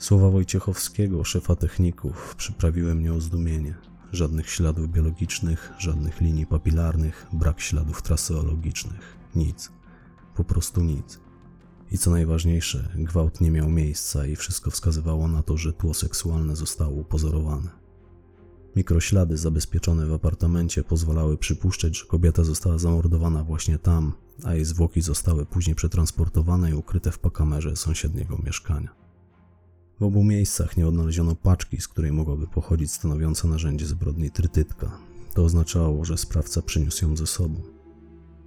Słowa 0.02 0.30
Wojciechowskiego, 0.30 1.24
szefa 1.24 1.56
techników, 1.56 2.34
przyprawiły 2.36 2.94
mnie 2.94 3.12
o 3.12 3.20
zdumienie. 3.20 3.74
Żadnych 4.12 4.50
śladów 4.50 4.88
biologicznych, 4.88 5.72
żadnych 5.78 6.20
linii 6.20 6.46
papilarnych, 6.46 7.26
brak 7.32 7.60
śladów 7.60 8.02
traseologicznych. 8.02 9.16
Nic. 9.34 9.72
Po 10.34 10.44
prostu 10.44 10.80
nic. 10.80 11.20
I 11.90 11.98
co 11.98 12.10
najważniejsze, 12.10 12.88
gwałt 12.94 13.40
nie 13.40 13.50
miał 13.50 13.70
miejsca 13.70 14.26
i 14.26 14.36
wszystko 14.36 14.70
wskazywało 14.70 15.28
na 15.28 15.42
to, 15.42 15.56
że 15.56 15.72
tło 15.72 15.94
seksualne 15.94 16.56
zostało 16.56 16.92
upozorowane. 16.92 17.70
Mikroślady 18.76 19.36
zabezpieczone 19.36 20.06
w 20.06 20.12
apartamencie 20.12 20.84
pozwalały 20.84 21.38
przypuszczać, 21.38 21.98
że 21.98 22.06
kobieta 22.06 22.44
została 22.44 22.78
zamordowana 22.78 23.44
właśnie 23.44 23.78
tam, 23.78 24.12
a 24.44 24.54
jej 24.54 24.64
zwłoki 24.64 25.02
zostały 25.02 25.46
później 25.46 25.76
przetransportowane 25.76 26.70
i 26.70 26.74
ukryte 26.74 27.12
w 27.12 27.18
pakamerze 27.18 27.76
sąsiedniego 27.76 28.38
mieszkania. 28.44 29.01
W 30.00 30.02
obu 30.02 30.24
miejscach 30.24 30.76
nie 30.76 30.86
odnaleziono 30.86 31.34
paczki, 31.34 31.80
z 31.80 31.88
której 31.88 32.12
mogłaby 32.12 32.46
pochodzić 32.46 32.92
stanowiąca 32.92 33.48
narzędzie 33.48 33.86
zbrodni 33.86 34.30
trytytka. 34.30 34.98
To 35.34 35.44
oznaczało, 35.44 36.04
że 36.04 36.18
sprawca 36.18 36.62
przyniósł 36.62 37.04
ją 37.04 37.16
ze 37.16 37.26
sobą. 37.26 37.60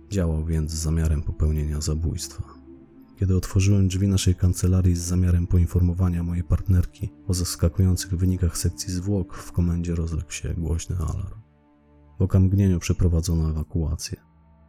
Działał 0.09 0.45
więc 0.45 0.71
z 0.71 0.75
zamiarem 0.75 1.21
popełnienia 1.21 1.81
zabójstwa. 1.81 2.43
Kiedy 3.19 3.35
otworzyłem 3.37 3.87
drzwi 3.87 4.07
naszej 4.07 4.35
kancelarii 4.35 4.95
z 4.95 4.99
zamiarem 4.99 5.47
poinformowania 5.47 6.23
mojej 6.23 6.43
partnerki 6.43 7.09
o 7.27 7.33
zaskakujących 7.33 8.15
wynikach 8.15 8.57
sekcji 8.57 8.93
zwłok, 8.93 9.37
w 9.37 9.51
komendzie 9.51 9.95
rozległ 9.95 10.31
się 10.31 10.53
głośny 10.53 10.95
alarm. 10.97 11.41
W 12.19 12.21
okamgnieniu 12.21 12.79
przeprowadzono 12.79 13.49
ewakuację. 13.49 14.17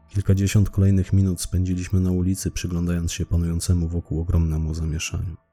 Kilkadziesiąt 0.09 0.71
kolejnych 0.71 1.13
minut 1.13 1.41
spędziliśmy 1.41 2.01
na 2.01 2.11
ulicy, 2.11 2.51
przyglądając 2.51 3.13
się 3.13 3.27
panującemu 3.27 3.89
wokół 3.89 4.21
ogromnemu 4.21 4.75
zamieszaniu. 4.75 5.46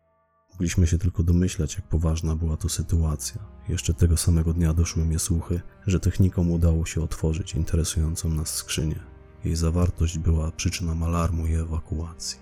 Mogliśmy 0.54 0.88
się 0.88 0.98
tylko 0.98 1.24
domyślać, 1.24 1.76
jak 1.76 1.88
poważna 1.88 2.36
była 2.36 2.58
to 2.58 2.70
sytuacja. 2.70 3.42
Jeszcze 3.70 3.94
tego 3.94 4.18
samego 4.18 4.54
dnia 4.54 4.74
doszły 4.74 5.06
mnie 5.06 5.20
słuchy, 5.20 5.62
że 5.88 6.00
technikom 6.00 6.52
udało 6.52 6.86
się 6.86 7.02
otworzyć 7.02 7.56
interesującą 7.56 8.30
nas 8.30 8.56
skrzynię. 8.56 9.00
Jej 9.44 9.56
zawartość 9.56 10.18
była 10.18 10.52
przyczyną 10.52 11.06
alarmu 11.06 11.48
i 11.48 11.54
ewakuacji. 11.54 12.40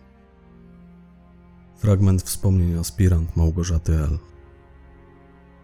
Fragment 1.77 2.24
wspomnień 2.24 2.77
aspirant 2.77 3.38
Małgorzaty 3.38 3.96
L. 3.96 4.20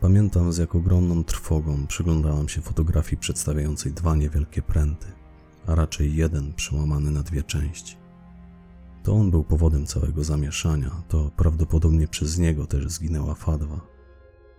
Pamiętam, 0.02 0.54
z 0.54 0.58
jak 0.58 0.76
ogromną 0.76 1.24
trwogą 1.24 1.88
przyglądałam 1.88 2.50
się 2.50 2.62
fotografii 2.62 3.18
przedstawiającej 3.18 3.94
dwa 3.94 4.16
niewielkie 4.16 4.62
pręty, 4.62 5.08
a 5.68 5.76
raczej 5.76 6.16
jeden 6.16 6.54
przełamany 6.54 7.12
na 7.12 7.24
dwie 7.24 7.44
części. 7.44 8.07
To 9.08 9.14
on 9.14 9.32
był 9.32 9.44
powodem 9.44 9.86
całego 9.86 10.24
zamieszania, 10.24 11.04
to 11.08 11.32
prawdopodobnie 11.38 12.08
przez 12.08 12.38
niego 12.38 12.68
też 12.68 12.88
zginęła 12.88 13.36
Fadwa. 13.36 13.88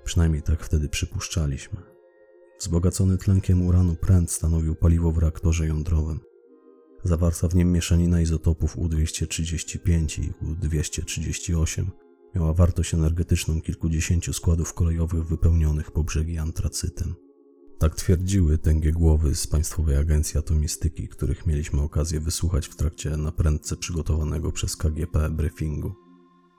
Przynajmniej 0.05 0.43
tak 0.43 0.64
wtedy 0.64 0.88
przypuszczaliśmy. 0.88 1.81
Wzbogacony 2.61 3.19
tlenkiem 3.19 3.67
uranu 3.67 3.97
pręt 3.97 4.31
stanowił 4.31 4.75
paliwo 4.75 5.12
w 5.12 5.19
reaktorze 5.19 5.67
jądrowym. 5.67 6.21
Zawarta 7.05 7.49
w 7.49 7.55
nim 7.55 7.73
mieszanina 7.73 8.21
izotopów 8.21 8.78
U-235 8.78 10.23
i 10.25 10.33
U-238 10.45 11.85
Miała 12.35 12.52
wartość 12.52 12.95
energetyczną 12.95 13.61
kilkudziesięciu 13.61 14.33
składów 14.33 14.75
kolejowych 14.75 15.26
wypełnionych 15.26 15.90
po 15.90 16.05
brzegi 16.05 16.38
antracytem. 16.38 17.14
Tak 17.78 17.94
twierdziły 17.94 18.58
tęgie 18.58 18.92
głowy 18.92 19.35
z 19.35 19.47
Państwowej 19.47 19.97
Agencji 19.97 20.38
Atomistyki, 20.38 21.08
których 21.08 21.47
mieliśmy 21.47 21.82
okazję 21.82 22.20
wysłuchać 22.20 22.66
w 22.68 22.76
trakcie 22.76 23.11
naprędce 23.16 23.76
przygotowanego 23.76 24.52
przez 24.52 24.76
KGP 24.76 25.30
briefingu. 25.30 25.92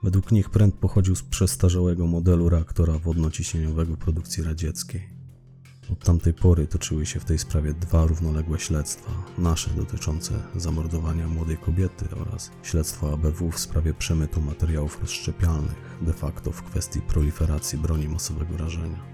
Według 0.02 0.32
nich 0.32 0.50
pręd 0.50 0.74
pochodził 0.74 1.16
z 1.16 1.22
przestarzałego 1.22 2.06
modelu 2.06 2.48
reaktora 2.48 2.98
wodnociśnieniowego 2.98 3.96
produkcji 3.96 4.42
radzieckiej. 4.42 5.08
Od 5.92 6.04
tamtej 6.04 6.34
pory 6.34 6.66
toczyły 6.66 7.06
się 7.06 7.20
w 7.20 7.24
tej 7.24 7.38
sprawie 7.38 7.74
dwa 7.74 8.06
równoległe 8.06 8.58
śledztwa, 8.58 9.10
nasze 9.38 9.70
dotyczące 9.70 10.34
zamordowania 10.56 11.28
młodej 11.28 11.56
kobiety 11.56 12.04
oraz 12.16 12.50
śledztwo 12.62 13.12
ABW 13.12 13.50
w 13.50 13.58
sprawie 13.58 13.94
przemytu 13.94 14.40
materiałów 14.40 15.00
rozszczepialnych, 15.00 15.98
de 16.02 16.12
facto 16.12 16.52
w 16.52 16.62
kwestii 16.62 17.00
proliferacji 17.00 17.78
broni 17.78 18.08
masowego 18.08 18.56
rażenia. 18.56 19.09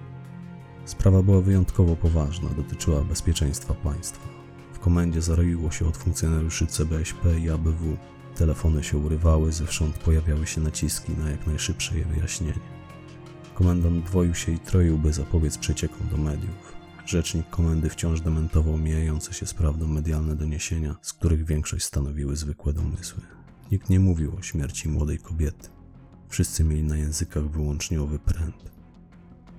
Sprawa 0.87 1.23
była 1.23 1.41
wyjątkowo 1.41 1.97
poważna, 1.97 2.49
dotyczyła 2.49 3.05
bezpieczeństwa 3.05 3.75
państwa. 3.75 4.29
W 4.73 4.79
komendzie 4.79 5.23
zaroiło 5.23 5.71
się 5.71 5.87
od 5.89 5.97
funkcjonariuszy 5.97 6.67
CBŚP 6.67 7.41
i 7.41 7.51
ABW. 7.51 7.97
Telefony 8.37 8.85
się 8.85 8.99
urywały, 8.99 9.53
zewsząd 9.53 9.99
pojawiały 9.99 10.47
się 10.47 10.61
naciski 10.61 11.13
na 11.13 11.31
jak 11.31 11.47
najszybsze 11.47 11.99
je 11.99 12.05
wyjaśnienie. 12.05 12.61
Komendant 13.55 14.05
dwoił 14.05 14.35
się 14.35 14.53
i 14.53 14.59
troił, 14.59 14.99
by 14.99 15.13
zapobiec 15.13 15.59
przeciekom 15.59 16.09
do 16.11 16.17
mediów. 16.17 16.77
Rzecznik 17.07 17.51
komendy 17.51 17.91
wciąż 17.91 18.21
dementował 18.21 18.79
mijające 18.79 19.33
się 19.33 19.47
z 19.47 19.55
prawdą 19.55 19.87
medialne 19.87 20.37
doniesienia, 20.37 20.97
z 21.03 21.13
których 21.13 21.45
większość 21.45 21.85
stanowiły 21.85 22.37
zwykłe 22.37 22.73
domysły. 22.73 23.23
Nikt 23.73 23.91
nie 23.91 24.01
mówił 24.01 24.37
o 24.37 24.43
śmierci 24.43 24.89
młodej 24.89 25.19
kobiety. 25.19 25.69
Wszyscy 26.29 26.65
mieli 26.65 26.83
na 26.83 26.97
językach 26.97 27.51
wyłącznie 27.51 28.03
owy 28.03 28.19
pręt. 28.19 28.76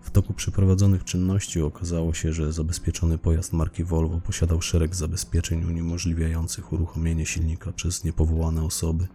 W 0.08 0.12
toku 0.12 0.34
przeprowadzonych 0.34 1.04
czynności 1.04 1.62
okazało 1.62 2.14
się, 2.14 2.34
że 2.34 2.54
zabezpieczony 2.54 3.18
pojazd 3.18 3.54
marki 3.54 3.84
Volvo 3.84 4.22
posiadał 4.22 4.62
szereg 4.62 4.96
zabezpieczeń 4.96 5.66
uniemożliwiających 5.66 6.74
uruchomienie 6.74 7.26
silnika 7.26 7.72
przez 7.72 8.04
niepowołane 8.04 8.64
osoby, 8.64 9.08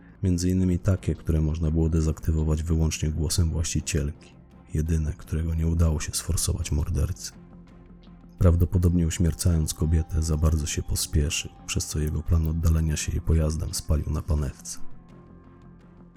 innymi 0.49 0.79
takie, 0.79 1.15
które 1.15 1.41
można 1.41 1.71
było 1.71 1.89
dezaktywować 1.89 2.63
wyłącznie 2.63 3.09
głosem 3.09 3.51
właścicielki, 3.51 4.35
jedyne, 4.75 5.13
którego 5.13 5.55
nie 5.55 5.67
udało 5.67 6.01
się 6.01 6.13
sforsować 6.13 6.73
mordercy. 6.73 7.33
Prawdopodobnie 8.39 9.07
uśmiercając 9.07 9.75
kobietę, 9.75 10.23
za 10.23 10.37
bardzo 10.37 10.67
się 10.67 10.83
pospieszył, 10.83 11.51
przez 11.67 11.87
co 11.87 11.99
jego 11.99 12.23
plan 12.23 12.49
oddalenia 12.49 12.97
się 12.97 13.13
jej 13.13 13.21
pojazdem 13.21 13.75
spalił 13.75 14.11
na 14.11 14.23
panewce. 14.23 14.79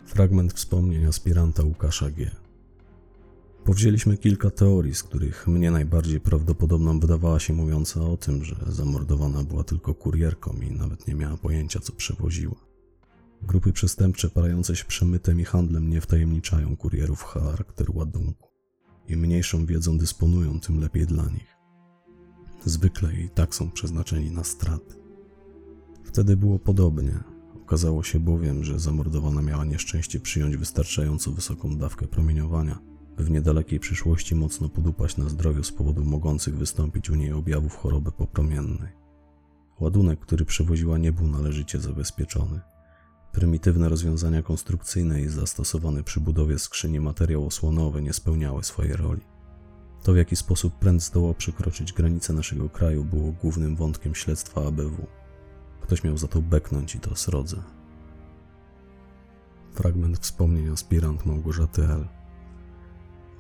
Fragment 0.05 0.53
wspomnień 0.53 1.05
aspiranta 1.05 1.63
Łukasza 1.63 2.12
G. 2.12 2.44
Powzięliśmy 3.65 4.17
kilka 4.17 4.50
teorii, 4.50 4.95
z 4.95 5.03
których 5.03 5.48
mnie 5.48 5.72
najbardziej 5.72 6.19
prawdopodobną 6.22 7.00
wydawała 7.00 7.39
się 7.39 7.53
mówiąca 7.53 8.01
o 8.01 8.17
tym, 8.17 8.43
że 8.43 8.55
zamordowana 8.67 9.43
była 9.43 9.63
tylko 9.63 9.93
kurierką 9.93 10.55
i 10.62 10.72
nawet 10.72 11.07
nie 11.07 11.15
miała 11.15 11.38
pojęcia, 11.38 11.79
co 11.79 11.93
przewoziła. 11.93 12.55
Grupy 13.41 13.74
przestępcze 13.74 14.29
parające 14.29 14.75
się 14.75 14.86
przemytem 14.86 15.39
i 15.39 15.43
handlem 15.43 15.89
nie 15.89 16.01
wtajemniczają 16.01 16.77
kurierów 16.77 17.24
charakteru 17.24 17.93
ładunku. 17.98 18.50
Im 19.07 19.19
mniejszą 19.19 19.65
wiedzą 19.65 19.98
dysponują, 19.98 20.60
tym 20.60 20.79
lepiej 20.79 21.05
dla 21.05 21.29
nich. 21.29 21.55
Zwykle 22.65 23.13
i 23.13 23.29
tak 23.29 23.55
są 23.55 23.72
przeznaczeni 23.72 24.31
na 24.31 24.43
straty. 24.43 24.95
Wtedy 26.03 26.38
było 26.38 26.60
podobnie. 26.60 27.24
Okazało 27.55 28.03
się 28.03 28.19
bowiem, 28.19 28.63
że 28.63 28.79
zamordowana 28.79 29.41
miała 29.41 29.65
nieszczęście 29.65 30.19
przyjąć 30.19 30.57
wystarczająco 30.57 31.31
wysoką 31.31 31.77
dawkę 31.77 32.07
promieniowania, 32.07 32.94
w 33.17 33.31
niedalekiej 33.31 33.79
przyszłości 33.79 34.36
mocno 34.36 34.69
podupaść 34.69 35.17
na 35.17 35.29
zdrowiu 35.29 35.63
z 35.63 35.72
powodu 35.72 36.05
mogących 36.05 36.57
wystąpić 36.57 37.10
u 37.10 37.15
niej 37.15 37.31
objawów 37.31 37.75
choroby 37.75 38.12
popromiennej. 38.12 38.89
Ładunek, 39.79 40.19
który 40.19 40.45
przewoziła, 40.45 40.98
nie 40.98 41.12
był 41.12 41.27
należycie 41.27 41.79
zabezpieczony. 41.79 42.60
Prymitywne 43.32 43.89
rozwiązania 43.89 44.41
konstrukcyjne 44.41 45.21
i 45.21 45.28
zastosowane 45.28 46.04
przy 46.04 46.19
budowie 46.19 46.60
skrzyni 46.60 46.99
materiał 46.99 47.45
osłonowy 47.45 48.01
nie 48.01 48.13
spełniały 48.13 48.63
swojej 48.63 48.93
roli. 48.93 49.21
To, 50.04 50.13
w 50.13 50.17
jaki 50.17 50.36
sposób 50.36 50.73
pręd 50.80 51.04
zdołał 51.04 51.34
przekroczyć 51.34 51.93
granice 51.93 52.34
naszego 52.34 52.69
kraju, 52.69 53.06
było 53.06 53.32
głównym 53.32 53.75
wątkiem 53.75 54.15
śledztwa 54.15 54.67
ABW. 54.67 55.08
Ktoś 55.82 56.04
miał 56.04 56.17
za 56.17 56.28
to 56.28 56.41
beknąć 56.41 56.95
i 56.95 56.99
to 56.99 57.15
srodze. 57.15 57.58
Fragment 59.73 60.19
wspomnień 60.19 60.69
aspirant 60.69 61.25
Małgorzaty 61.25 61.84
L. 61.84 62.08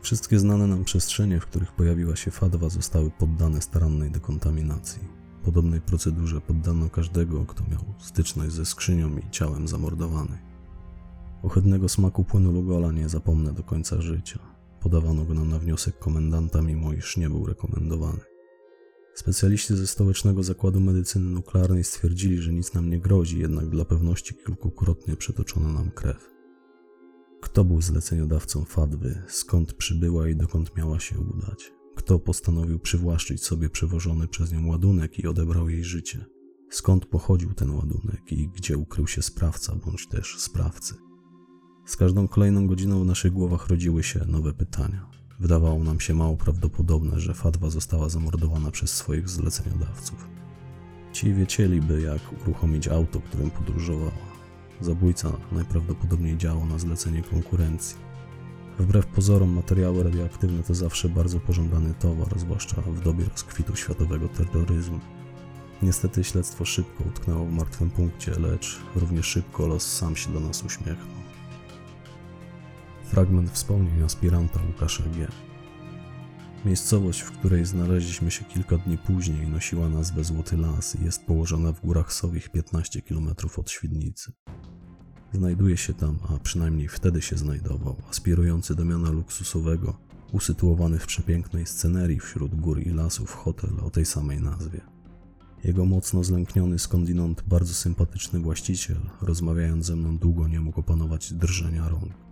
Wszystkie 0.05 0.39
znane 0.39 0.67
nam 0.67 0.83
przestrzenie, 0.83 1.39
w 1.39 1.45
których 1.45 1.71
pojawiła 1.71 2.15
się 2.15 2.31
fadwa, 2.31 2.69
zostały 2.69 3.11
poddane 3.11 3.61
starannej 3.61 4.11
dekontaminacji. 4.11 5.01
Podobnej 5.43 5.81
procedurze 5.81 6.41
poddano 6.41 6.89
każdego, 6.89 7.45
kto 7.45 7.63
miał 7.71 7.81
styczność 7.99 8.53
ze 8.53 8.65
skrzynią 8.65 9.17
i 9.17 9.31
ciałem 9.31 9.67
zamordowanej. 9.67 10.39
Ohydnego 11.43 11.89
smaku 11.89 12.23
płynu 12.23 12.51
Lugola 12.51 12.91
nie 12.91 13.09
zapomnę 13.09 13.53
do 13.53 13.63
końca 13.63 14.01
życia. 14.01 14.39
Podawano 14.79 15.25
go 15.25 15.33
nam 15.33 15.49
na 15.49 15.59
wniosek 15.59 15.99
komendanta, 15.99 16.61
mimo 16.61 16.93
iż 16.93 17.17
nie 17.17 17.29
był 17.29 17.45
rekomendowany. 17.45 18.21
Specjaliści 19.15 19.75
ze 19.75 19.87
Stołecznego 19.87 20.43
Zakładu 20.43 20.79
Medycyny 20.79 21.29
Nuklearnej 21.29 21.83
stwierdzili, 21.83 22.37
że 22.37 22.53
nic 22.53 22.73
nam 22.73 22.89
nie 22.89 22.99
grozi, 22.99 23.39
jednak 23.39 23.69
dla 23.69 23.85
pewności 23.85 24.35
kilkukrotnie 24.35 25.15
przetoczono 25.15 25.73
nam 25.73 25.91
krew. 25.91 26.34
Kto 27.55 27.65
był 27.65 27.81
zleceniodawcą 27.81 28.65
Fadwy, 28.65 29.21
skąd 29.27 29.73
przybyła 29.73 30.29
i 30.29 30.35
dokąd 30.35 30.77
miała 30.77 30.99
się 30.99 31.19
udać? 31.19 31.71
Kto 31.95 32.19
postanowił 32.19 32.79
przywłaszczyć 32.79 33.43
sobie 33.43 33.69
przewożony 33.69 34.27
przez 34.27 34.51
nią 34.51 34.67
ładunek 34.67 35.19
i 35.19 35.27
odebrał 35.27 35.69
jej 35.69 35.83
życie? 35.83 36.25
Skąd 36.69 37.05
pochodził 37.05 37.53
ten 37.53 37.69
ładunek 37.69 38.31
i 38.31 38.49
gdzie 38.49 38.77
ukrył 38.77 39.07
się 39.07 39.21
sprawca 39.21 39.75
bądź 39.75 40.07
też 40.07 40.35
sprawcy? 40.39 40.95
Z 41.85 41.95
każdą 41.95 42.27
kolejną 42.27 42.67
godziną 42.67 43.03
w 43.03 43.05
naszych 43.05 43.33
głowach 43.33 43.67
rodziły 43.67 44.03
się 44.03 44.25
nowe 44.25 44.53
pytania. 44.53 45.09
Wydawało 45.39 45.83
nam 45.83 45.99
się 45.99 46.13
mało 46.13 46.37
prawdopodobne, 46.37 47.19
że 47.19 47.33
Fadwa 47.33 47.69
została 47.69 48.09
zamordowana 48.09 48.71
przez 48.71 48.91
swoich 48.91 49.29
zleceniodawców. 49.29 50.27
Ci 51.13 51.33
wiedzieliby, 51.33 52.01
jak 52.01 52.41
uruchomić 52.41 52.87
auto, 52.87 53.19
którym 53.19 53.51
podróżowała. 53.51 54.34
Zabójca 54.81 55.31
najprawdopodobniej 55.51 56.37
działał 56.37 56.65
na 56.65 56.79
zlecenie 56.79 57.21
konkurencji. 57.21 57.97
Wbrew 58.79 59.05
pozorom, 59.05 59.49
materiały 59.49 60.03
radioaktywne 60.03 60.63
to 60.63 60.73
zawsze 60.75 61.09
bardzo 61.09 61.39
pożądany 61.39 61.93
towar, 61.93 62.39
zwłaszcza 62.39 62.81
w 62.81 63.01
dobie 63.01 63.25
rozkwitu 63.25 63.75
światowego 63.75 64.27
terroryzmu. 64.27 64.99
Niestety 65.81 66.23
śledztwo 66.23 66.65
szybko 66.65 67.03
utknęło 67.03 67.45
w 67.45 67.51
martwym 67.51 67.89
punkcie, 67.89 68.31
lecz 68.39 68.79
równie 68.95 69.23
szybko 69.23 69.67
los 69.67 69.97
sam 69.97 70.15
się 70.15 70.33
do 70.33 70.39
nas 70.39 70.63
uśmiechnął. 70.63 71.15
Fragment 73.03 73.51
wspomnień 73.51 74.03
aspiranta 74.03 74.59
Łukasza 74.67 75.03
G. 75.03 75.27
Miejscowość, 76.65 77.21
w 77.21 77.31
której 77.31 77.65
znaleźliśmy 77.65 78.31
się 78.31 78.45
kilka 78.45 78.77
dni 78.77 78.97
później, 78.97 79.47
nosiła 79.47 79.89
nazwę 79.89 80.23
Złoty 80.23 80.57
Las 80.57 80.95
i 80.95 81.05
jest 81.05 81.25
położona 81.25 81.71
w 81.71 81.81
górach 81.81 82.13
Sowich 82.13 82.49
15 82.49 83.01
km 83.01 83.29
od 83.57 83.71
Świdnicy. 83.71 84.31
Znajduje 85.33 85.77
się 85.77 85.93
tam, 85.93 86.19
a 86.29 86.39
przynajmniej 86.39 86.87
wtedy 86.87 87.21
się 87.21 87.37
znajdował, 87.37 87.95
aspirujący 88.09 88.75
do 88.75 88.85
miana 88.85 89.11
luksusowego, 89.11 89.97
usytuowany 90.31 90.99
w 90.99 91.05
przepięknej 91.05 91.65
scenerii 91.65 92.19
wśród 92.19 92.55
gór 92.55 92.79
i 92.81 92.89
lasów 92.89 93.31
hotel 93.31 93.79
o 93.83 93.89
tej 93.89 94.05
samej 94.05 94.41
nazwie. 94.41 94.81
Jego 95.63 95.85
mocno 95.85 96.23
zlękniony 96.23 96.79
skądinąd 96.79 97.43
bardzo 97.47 97.73
sympatyczny 97.73 98.39
właściciel, 98.39 98.97
rozmawiając 99.21 99.85
ze 99.85 99.95
mną 99.95 100.17
długo, 100.17 100.47
nie 100.47 100.59
mógł 100.59 100.79
opanować 100.79 101.33
drżenia 101.33 101.89
rąk. 101.89 102.24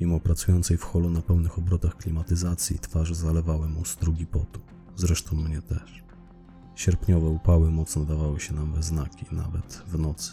Mimo 0.00 0.20
pracującej 0.20 0.76
w 0.76 0.84
holu 0.84 1.10
na 1.10 1.22
pełnych 1.22 1.58
obrotach 1.58 1.96
klimatyzacji, 1.96 2.78
twarz 2.78 3.14
zalewały 3.14 3.68
mu 3.68 3.84
strugi 3.84 4.26
potu. 4.26 4.60
Zresztą 4.96 5.36
mnie 5.36 5.62
też. 5.62 6.04
Sierpniowe 6.74 7.28
upały 7.28 7.70
mocno 7.70 8.04
dawały 8.04 8.40
się 8.40 8.54
nam 8.54 8.72
we 8.72 8.82
znaki, 8.82 9.26
nawet 9.32 9.82
w 9.86 9.98
nocy. 9.98 10.32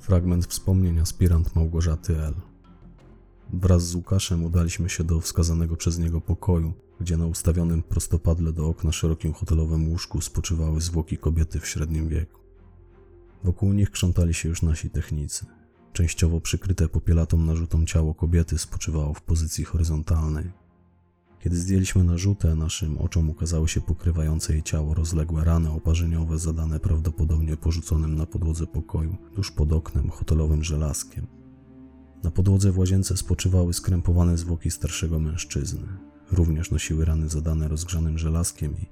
Fragment 0.00 0.46
wspomnień 0.46 0.98
aspirant 0.98 1.56
Małgorzaty 1.56 2.20
L. 2.20 2.34
Wraz 3.52 3.86
z 3.86 3.94
Łukaszem 3.94 4.44
udaliśmy 4.44 4.88
się 4.88 5.04
do 5.04 5.20
wskazanego 5.20 5.76
przez 5.76 5.98
niego 5.98 6.20
pokoju, 6.20 6.72
gdzie 7.00 7.16
na 7.16 7.26
ustawionym 7.26 7.82
prostopadle 7.82 8.52
do 8.52 8.68
okna 8.68 8.92
szerokim 8.92 9.32
hotelowym 9.32 9.88
łóżku 9.88 10.20
spoczywały 10.20 10.80
zwłoki 10.80 11.18
kobiety 11.18 11.60
w 11.60 11.66
średnim 11.66 12.08
wieku. 12.08 12.40
Wokół 13.44 13.72
nich 13.72 13.90
krzątali 13.90 14.34
się 14.34 14.48
już 14.48 14.62
nasi 14.62 14.90
technicy. 14.90 15.46
Częściowo 15.92 16.40
przykryte 16.40 16.88
popielatą 16.88 17.36
narzutą 17.36 17.86
ciało 17.86 18.14
kobiety 18.14 18.58
spoczywało 18.58 19.14
w 19.14 19.22
pozycji 19.22 19.64
horyzontalnej. 19.64 20.50
Kiedy 21.40 21.56
zdjęliśmy 21.56 22.04
narzutę, 22.04 22.54
naszym 22.54 22.98
oczom 22.98 23.30
ukazały 23.30 23.68
się 23.68 23.80
pokrywające 23.80 24.52
jej 24.52 24.62
ciało 24.62 24.94
rozległe 24.94 25.44
rany 25.44 25.70
oparzeniowe 25.70 26.38
zadane 26.38 26.80
prawdopodobnie 26.80 27.56
porzuconym 27.56 28.14
na 28.14 28.26
podłodze 28.26 28.66
pokoju 28.66 29.16
tuż 29.34 29.50
pod 29.50 29.72
oknem 29.72 30.10
hotelowym 30.10 30.64
żelazkiem. 30.64 31.26
Na 32.22 32.30
podłodze 32.30 32.72
w 32.72 32.78
łazience 32.78 33.16
spoczywały 33.16 33.74
skrępowane 33.74 34.38
zwłoki 34.38 34.70
starszego 34.70 35.18
mężczyzny. 35.18 35.88
Również 36.32 36.70
nosiły 36.70 37.04
rany 37.04 37.28
zadane 37.28 37.68
rozgrzanym 37.68 38.18
żelazkiem 38.18 38.74
i 38.78 38.86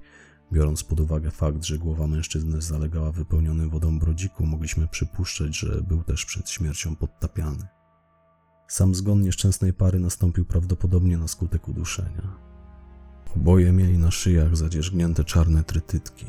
biorąc 0.53 0.83
pod 0.83 0.99
uwagę 0.99 1.31
fakt, 1.31 1.63
że 1.63 1.77
głowa 1.77 2.07
mężczyzny 2.07 2.61
zalegała 2.61 3.11
wypełnionym 3.11 3.69
wodą 3.69 3.99
brodziku, 3.99 4.45
mogliśmy 4.45 4.87
przypuszczać, 4.87 5.57
że 5.57 5.81
był 5.81 6.03
też 6.03 6.25
przed 6.25 6.49
śmiercią 6.49 6.95
podtapiany. 6.95 7.67
Sam 8.67 8.95
zgon 8.95 9.21
nieszczęsnej 9.21 9.73
pary 9.73 9.99
nastąpił 9.99 10.45
prawdopodobnie 10.45 11.17
na 11.17 11.27
skutek 11.27 11.67
uduszenia. 11.67 12.49
Oboje 13.35 13.71
mieli 13.71 13.97
na 13.97 14.11
szyjach 14.11 14.57
zadzierzgnięte 14.57 15.23
czarne 15.23 15.63
trytytki. 15.63 16.25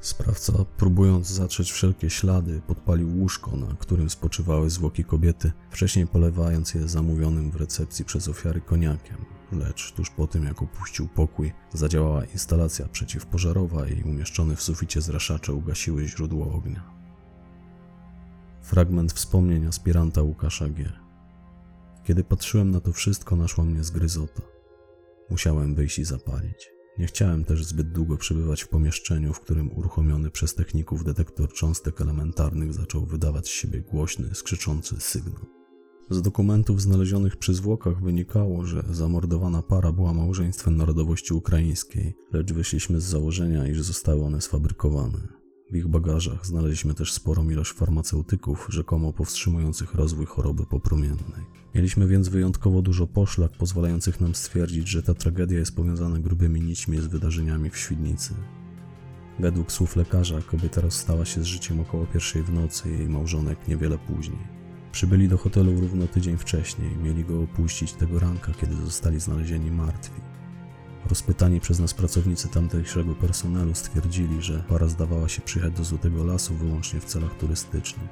Sprawca, 0.00 0.52
próbując 0.76 1.26
zatrzeć 1.26 1.72
wszelkie 1.72 2.10
ślady, 2.10 2.60
podpalił 2.66 3.18
łóżko, 3.18 3.56
na 3.56 3.66
którym 3.66 4.10
spoczywały 4.10 4.70
zwłoki 4.70 5.04
kobiety, 5.04 5.52
wcześniej 5.70 6.06
polewając 6.06 6.74
je 6.74 6.88
zamówionym 6.88 7.50
w 7.50 7.56
recepcji 7.56 8.04
przez 8.04 8.28
ofiary 8.28 8.60
koniakiem. 8.60 9.35
Lecz 9.52 9.92
tuż 9.92 10.10
po 10.10 10.26
tym, 10.26 10.44
jak 10.44 10.62
opuścił 10.62 11.08
pokój, 11.08 11.52
zadziałała 11.72 12.24
instalacja 12.24 12.88
przeciwpożarowa 12.88 13.88
i 13.88 14.02
umieszczone 14.02 14.56
w 14.56 14.62
suficie 14.62 15.00
zraszacze 15.00 15.52
ugasiły 15.52 16.08
źródło 16.08 16.54
ognia. 16.54 16.96
Fragment 18.62 19.12
wspomnień 19.12 19.66
aspiranta 19.66 20.22
Łukasza 20.22 20.68
G. 20.68 20.92
Kiedy 22.04 22.24
patrzyłem 22.24 22.70
na 22.70 22.80
to 22.80 22.92
wszystko, 22.92 23.36
naszła 23.36 23.64
mnie 23.64 23.84
zgryzota. 23.84 24.42
Musiałem 25.30 25.74
wyjść 25.74 25.98
i 25.98 26.04
zapalić. 26.04 26.70
Nie 26.98 27.06
chciałem 27.06 27.44
też 27.44 27.64
zbyt 27.64 27.92
długo 27.92 28.16
przebywać 28.16 28.62
w 28.62 28.68
pomieszczeniu, 28.68 29.32
w 29.32 29.40
którym 29.40 29.78
uruchomiony 29.78 30.30
przez 30.30 30.54
techników 30.54 31.04
detektor 31.04 31.52
cząstek 31.52 32.00
elementarnych 32.00 32.72
zaczął 32.74 33.06
wydawać 33.06 33.46
z 33.46 33.50
siebie 33.50 33.80
głośny, 33.80 34.34
skrzyczący 34.34 35.00
sygnał. 35.00 35.55
Z 36.10 36.22
dokumentów 36.22 36.82
znalezionych 36.82 37.36
przy 37.36 37.54
zwłokach 37.54 38.02
wynikało, 38.02 38.66
że 38.66 38.84
zamordowana 38.90 39.62
para 39.62 39.92
była 39.92 40.12
małżeństwem 40.12 40.76
narodowości 40.76 41.34
ukraińskiej, 41.34 42.14
lecz 42.32 42.52
wyszliśmy 42.52 43.00
z 43.00 43.04
założenia, 43.04 43.68
iż 43.68 43.82
zostały 43.82 44.24
one 44.24 44.40
sfabrykowane. 44.40 45.18
W 45.72 45.76
ich 45.76 45.88
bagażach 45.88 46.46
znaleźliśmy 46.46 46.94
też 46.94 47.12
sporą 47.12 47.50
ilość 47.50 47.72
farmaceutyków, 47.72 48.66
rzekomo 48.70 49.12
powstrzymujących 49.12 49.94
rozwój 49.94 50.26
choroby 50.26 50.66
popromiennej. 50.66 51.44
Mieliśmy 51.74 52.06
więc 52.06 52.28
wyjątkowo 52.28 52.82
dużo 52.82 53.06
poszlak, 53.06 53.52
pozwalających 53.52 54.20
nam 54.20 54.34
stwierdzić, 54.34 54.88
że 54.88 55.02
ta 55.02 55.14
tragedia 55.14 55.58
jest 55.58 55.76
powiązana 55.76 56.18
grubymi 56.18 56.60
nićmi 56.60 56.98
z 56.98 57.06
wydarzeniami 57.06 57.70
w 57.70 57.78
Świdnicy. 57.78 58.34
Według 59.38 59.72
słów 59.72 59.96
lekarza, 59.96 60.42
kobieta 60.42 60.80
rozstała 60.80 61.24
się 61.24 61.42
z 61.42 61.46
życiem 61.46 61.80
około 61.80 62.06
pierwszej 62.06 62.42
w 62.42 62.52
nocy, 62.52 62.90
jej 62.90 63.08
małżonek 63.08 63.68
niewiele 63.68 63.98
później. 63.98 64.55
Przybyli 64.96 65.28
do 65.28 65.38
hotelu 65.38 65.80
równo 65.80 66.06
tydzień 66.06 66.36
wcześniej, 66.36 66.96
mieli 66.96 67.24
go 67.24 67.42
opuścić 67.42 67.92
tego 67.92 68.18
ranka, 68.18 68.52
kiedy 68.60 68.74
zostali 68.76 69.20
znalezieni 69.20 69.70
martwi. 69.70 70.20
Rozpytani 71.08 71.60
przez 71.60 71.80
nas 71.80 71.94
pracownicy 71.94 72.48
tamtejszego 72.48 73.14
personelu 73.14 73.74
stwierdzili, 73.74 74.42
że 74.42 74.64
para 74.68 74.88
zdawała 74.88 75.28
się 75.28 75.42
przyjechać 75.42 75.72
do 75.72 75.84
Złotego 75.84 76.24
Lasu 76.24 76.54
wyłącznie 76.54 77.00
w 77.00 77.04
celach 77.04 77.34
turystycznych. 77.34 78.10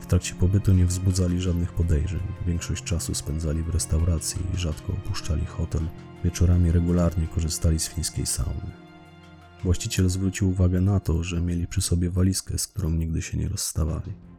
W 0.00 0.06
trakcie 0.06 0.34
pobytu 0.34 0.72
nie 0.72 0.86
wzbudzali 0.86 1.40
żadnych 1.40 1.72
podejrzeń. 1.72 2.22
Większość 2.46 2.84
czasu 2.84 3.14
spędzali 3.14 3.62
w 3.62 3.68
restauracji 3.68 4.40
i 4.54 4.56
rzadko 4.56 4.92
opuszczali 4.92 5.46
hotel. 5.46 5.82
Wieczorami 6.24 6.72
regularnie 6.72 7.26
korzystali 7.26 7.78
z 7.78 7.88
fińskiej 7.88 8.26
sauny. 8.26 8.72
Właściciel 9.64 10.08
zwrócił 10.08 10.50
uwagę 10.50 10.80
na 10.80 11.00
to, 11.00 11.24
że 11.24 11.40
mieli 11.40 11.66
przy 11.66 11.82
sobie 11.82 12.10
walizkę, 12.10 12.58
z 12.58 12.66
którą 12.66 12.90
nigdy 12.90 13.22
się 13.22 13.38
nie 13.38 13.48
rozstawali. 13.48 14.35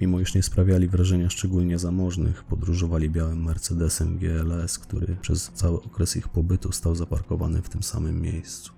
Mimo 0.00 0.20
iż 0.20 0.34
nie 0.34 0.42
sprawiali 0.42 0.88
wrażenia 0.88 1.30
szczególnie 1.30 1.78
zamożnych, 1.78 2.44
podróżowali 2.44 3.10
białym 3.10 3.42
Mercedesem 3.42 4.18
GLS, 4.18 4.78
który 4.78 5.16
przez 5.20 5.50
cały 5.54 5.82
okres 5.82 6.16
ich 6.16 6.28
pobytu 6.28 6.72
stał 6.72 6.94
zaparkowany 6.94 7.62
w 7.62 7.68
tym 7.68 7.82
samym 7.82 8.20
miejscu. 8.20 8.72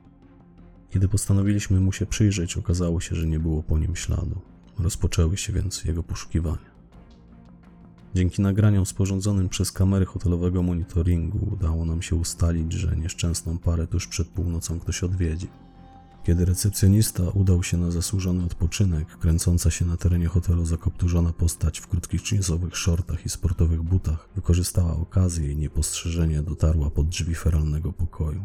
Kiedy 0.91 1.09
postanowiliśmy 1.09 1.81
mu 1.81 1.93
się 1.93 2.07
przyjrzeć, 2.07 2.57
okazało 2.57 3.01
się, 3.01 3.17
że 3.17 3.27
nie 3.27 3.41
było 3.41 3.63
po 3.63 3.79
nim 3.79 3.97
śladu. 3.97 4.41
Rozpoczęły 4.79 5.37
się 5.37 5.53
więc 5.53 5.85
jego 5.85 6.03
poszukiwania. 6.03 6.79
Dzięki 8.15 8.43
nagraniom 8.43 8.87
sporządzonym 8.87 9.49
przez 9.49 9.73
kamery 9.73 10.07
hotelowego 10.07 10.63
monitoringu 10.63 11.49
udało 11.53 11.85
nam 11.85 12.03
się 12.03 12.17
ustalić, 12.17 12.73
że 12.73 12.97
nieszczęsną 12.97 13.59
parę 13.59 13.87
tuż 13.87 14.07
przed 14.07 14.29
północą 14.29 14.81
ktoś 14.81 15.03
odwiedził. 15.03 15.49
Kiedy 16.29 16.45
recepcjonista 16.45 17.23
udał 17.23 17.63
się 17.63 17.77
na 17.77 17.91
zasłużony 17.91 18.45
odpoczynek, 18.45 19.19
kręcąca 19.19 19.71
się 19.71 19.85
na 19.85 19.97
terenie 19.97 20.27
hotelu 20.27 20.65
zakopturzona 20.65 21.33
postać 21.33 21.79
w 21.79 21.87
krótkich 21.87 22.33
jeansowych 22.33 22.77
shortach 22.77 23.27
i 23.27 23.29
sportowych 23.29 23.83
butach 23.83 24.29
wykorzystała 24.35 24.97
okazję 24.97 25.53
i 25.53 25.57
niepostrzeżenie 25.57 26.43
dotarła 26.43 26.91
pod 26.91 27.09
drzwi 27.09 27.35
feralnego 27.35 27.93
pokoju. 27.93 28.43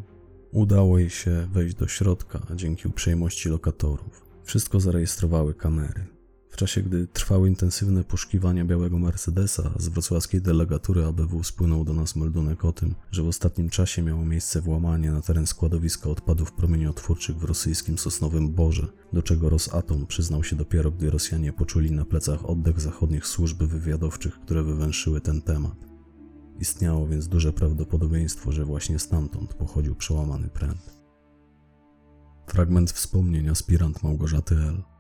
Udało 0.52 1.00
jej 1.00 1.10
się 1.10 1.48
wejść 1.52 1.76
do 1.76 1.88
środka 1.88 2.40
dzięki 2.56 2.88
uprzejmości 2.88 3.50
lokatorów. 3.50 4.26
Wszystko 4.44 4.80
zarejestrowały 4.80 5.54
kamery. 5.54 6.13
W 6.54 6.56
czasie, 6.56 6.82
gdy 6.82 7.08
trwały 7.08 7.50
intensywne 7.50 8.04
poszukiwania 8.04 8.66
białego 8.66 9.00
Mercedesa, 9.00 9.74
z 9.80 9.88
wrocławskiej 9.88 10.42
delegatury 10.42 11.06
ABW 11.06 11.44
spłynął 11.44 11.84
do 11.84 11.94
nas 11.94 12.16
meldunek 12.16 12.66
o 12.66 12.74
tym, 12.74 12.96
że 13.12 13.24
w 13.24 13.28
ostatnim 13.28 13.70
czasie 13.70 14.02
miało 14.02 14.26
miejsce 14.26 14.62
włamanie 14.62 15.12
na 15.12 15.22
teren 15.22 15.48
składowiska 15.48 16.10
odpadów 16.10 16.52
promieniotwórczych 16.52 17.38
w 17.38 17.44
rosyjskim 17.44 17.98
Sosnowym 17.98 18.52
Borze, 18.52 18.88
do 19.14 19.22
czego 19.22 19.50
Rosatom 19.50 20.08
przyznał 20.08 20.44
się 20.44 20.56
dopiero, 20.56 20.92
gdy 20.92 21.10
Rosjanie 21.10 21.54
poczuli 21.54 21.92
na 21.92 22.06
plecach 22.06 22.46
oddech 22.46 22.82
zachodnich 22.82 23.28
służb 23.28 23.64
wywiadowczych, 23.64 24.40
które 24.40 24.64
wywęszyły 24.64 25.22
ten 25.22 25.42
temat. 25.42 25.76
Istniało 26.60 27.08
więc 27.08 27.28
duże 27.28 27.54
prawdopodobieństwo, 27.54 28.52
że 28.52 28.66
właśnie 28.66 29.00
stamtąd 29.00 29.54
pochodził 29.54 29.96
przełamany 29.96 30.50
pręt. 30.50 30.98
Fragment 32.48 32.92
wspomnień 32.92 33.50
aspirant 33.50 34.04
Małgorzaty 34.04 34.56
L. 34.56 34.93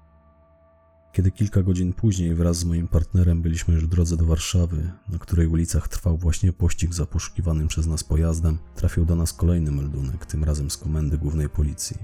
Kiedy 1.14 1.32
kilka 1.32 1.64
godzin 1.64 1.94
później 1.94 2.36
wraz 2.36 2.58
z 2.58 2.66
moim 2.66 2.88
partnerem 2.88 3.42
byliśmy 3.42 3.74
już 3.74 3.86
w 3.86 3.88
drodze 3.88 4.18
do 4.18 4.26
Warszawy, 4.26 4.92
na 5.10 5.18
której 5.18 5.48
ulicach 5.48 5.88
trwał 5.88 6.18
właśnie 6.18 6.54
pościg 6.54 6.94
za 6.94 7.06
poszukiwanym 7.06 7.68
przez 7.68 7.88
nas 7.88 8.04
pojazdem, 8.04 8.58
trafił 8.76 9.06
do 9.06 9.16
nas 9.16 9.34
kolejny 9.34 9.72
meldunek, 9.72 10.26
tym 10.26 10.44
razem 10.44 10.70
z 10.70 10.78
komendy 10.78 11.18
głównej 11.18 11.50
policji. 11.50 11.98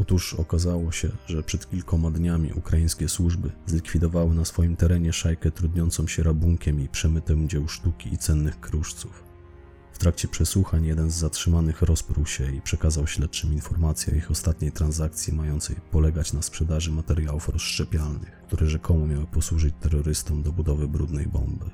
Otóż 0.00 0.34
okazało 0.34 0.92
się, 0.92 1.10
że 1.26 1.42
przed 1.42 1.70
kilkoma 1.70 2.10
dniami 2.10 2.52
ukraińskie 2.52 3.08
służby 3.08 3.50
zlikwidowały 3.66 4.34
na 4.34 4.44
swoim 4.44 4.76
terenie 4.76 5.12
szajkę 5.12 5.50
trudniącą 5.50 6.06
się 6.06 6.22
rabunkiem 6.22 6.80
i 6.80 6.88
przemytem 6.88 7.48
dzieł 7.48 7.68
sztuki 7.68 8.14
i 8.14 8.18
cennych 8.18 8.60
kruszców. 8.60 9.31
W 9.92 9.98
trakcie 9.98 10.28
przesłuchań 10.28 10.86
jeden 10.86 11.10
z 11.10 11.14
zatrzymanych 11.14 11.82
rozprół 11.82 12.26
się 12.26 12.52
i 12.52 12.60
przekazał 12.60 13.06
śledczym 13.06 13.52
informacje 13.52 14.12
o 14.12 14.16
ich 14.16 14.30
ostatniej 14.30 14.72
transakcji 14.72 15.32
mającej 15.32 15.76
polegać 15.90 16.32
na 16.32 16.42
sprzedaży 16.42 16.92
materiałów 16.92 17.48
rozszczepialnych, 17.48 18.42
które 18.46 18.66
rzekomo 18.66 19.06
miały 19.06 19.26
posłużyć 19.26 19.74
terrorystom 19.80 20.42
do 20.42 20.52
budowy 20.52 20.88
brudnej 20.88 21.26
bomby. 21.26 21.70